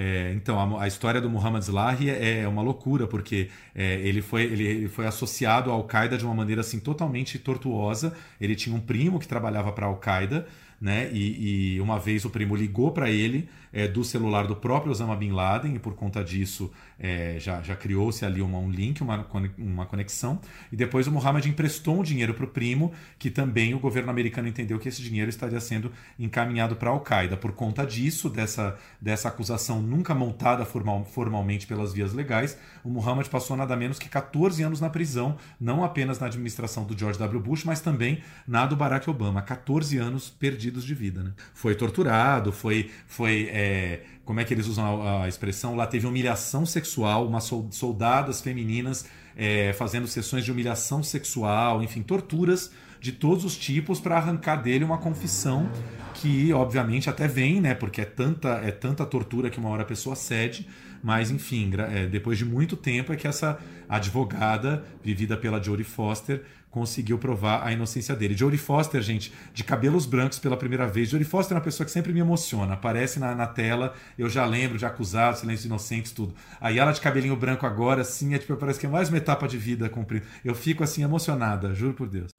[0.04, 4.20] É, então, a, a, história do Muhammad Slahi é, é uma loucura, porque é, ele,
[4.20, 8.12] foi, ele, ele, foi associado à Al-Qaeda de uma maneira assim totalmente tortuosa.
[8.40, 10.48] Ele tinha um primo que trabalhava para a Al-Qaeda,
[10.82, 11.08] né?
[11.14, 15.16] E, e, uma vez o primo ligou para ele é, do celular do próprio Osama
[15.16, 19.26] Bin Laden, e por conta disso é, já, já criou-se ali uma, um link, uma,
[19.58, 20.40] uma conexão.
[20.72, 24.48] E depois o Mohammed emprestou um dinheiro para o primo, que também o governo americano
[24.48, 27.38] entendeu que esse dinheiro estaria sendo encaminhado para a Al-Qaeda.
[27.38, 33.30] Por conta disso, dessa, dessa acusação nunca montada formal, formalmente pelas vias legais, o Mohammed
[33.30, 37.40] passou nada menos que 14 anos na prisão, não apenas na administração do George W.
[37.40, 39.42] Bush, mas também na do Barack Obama.
[39.42, 41.24] 14 anos perdidos de vida.
[41.24, 41.32] Né?
[41.54, 42.90] Foi torturado, foi.
[43.08, 45.76] foi é, é, como é que eles usam a, a, expressão?
[45.76, 49.06] Lá teve humilhação sexual, umas soldadas femininas
[49.36, 54.84] é, fazendo sessões de humilhação sexual, enfim, torturas de todos os tipos para arrancar dele
[54.84, 55.70] uma confissão
[56.14, 57.74] que, obviamente, até vem, né?
[57.74, 60.68] Porque é tanta, é tanta tortura que uma hora a pessoa cede,
[61.04, 63.60] mas enfim, é, depois de muito tempo é que essa
[63.90, 68.36] advogada, vivida pela Jodie Foster, conseguiu provar a inocência dele.
[68.36, 71.10] Jodie Foster, gente, de cabelos brancos pela primeira vez.
[71.10, 72.74] Jodie Foster é uma pessoa que sempre me emociona.
[72.74, 76.34] Aparece na, na tela, eu já lembro de Acusados, Silêncios Inocentes, tudo.
[76.60, 79.48] Aí ela de cabelinho branco agora, assim, é tipo, parece que é mais uma etapa
[79.48, 80.26] de vida cumprida.
[80.44, 82.32] Eu fico, assim, emocionada, juro por Deus.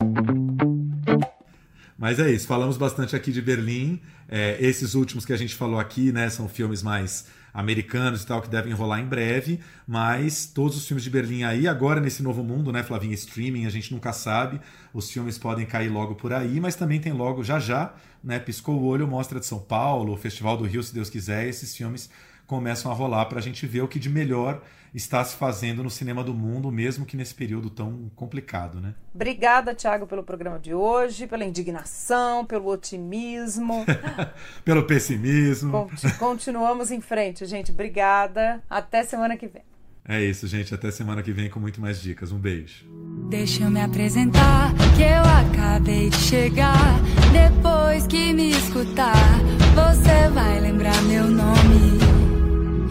[1.99, 4.01] Mas é isso, falamos bastante aqui de Berlim.
[4.29, 8.41] É, esses últimos que a gente falou aqui, né, são filmes mais americanos e tal
[8.41, 12.43] que devem rolar em breve, mas todos os filmes de Berlim aí, agora nesse novo
[12.43, 14.61] mundo, né, Flavinha, streaming, a gente nunca sabe,
[14.93, 18.77] os filmes podem cair logo por aí, mas também tem logo já já, né, piscou
[18.77, 22.09] o olho, Mostra de São Paulo, Festival do Rio, se Deus quiser, esses filmes
[22.47, 24.63] começam a rolar para a gente ver o que de melhor
[24.95, 28.95] está se fazendo no cinema do mundo, mesmo que nesse período tão complicado, né?
[29.15, 33.87] Obrigada, Thiago, pelo programa de hoje, pela indignação, pelo otimismo,
[34.65, 35.91] pelo pessimismo.
[36.19, 37.73] Continuamos em frente, gente.
[37.73, 38.63] Obrigada.
[38.69, 39.63] Até semana que vem.
[40.07, 40.75] É isso, gente.
[40.75, 42.33] Até semana que vem com muito mais dicas.
[42.33, 42.85] Um beijo.
[43.31, 46.99] Deixa eu me apresentar, que eu acabei de chegar.
[47.33, 49.39] Depois que me escutar,
[49.75, 52.02] você vai lembrar meu nome.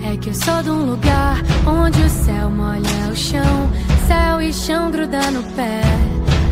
[0.04, 3.70] É que eu sou de um lugar onde o céu molha o chão,
[4.08, 5.82] céu e chão gruda no pé,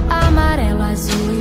[0.09, 1.39] amarelo, azul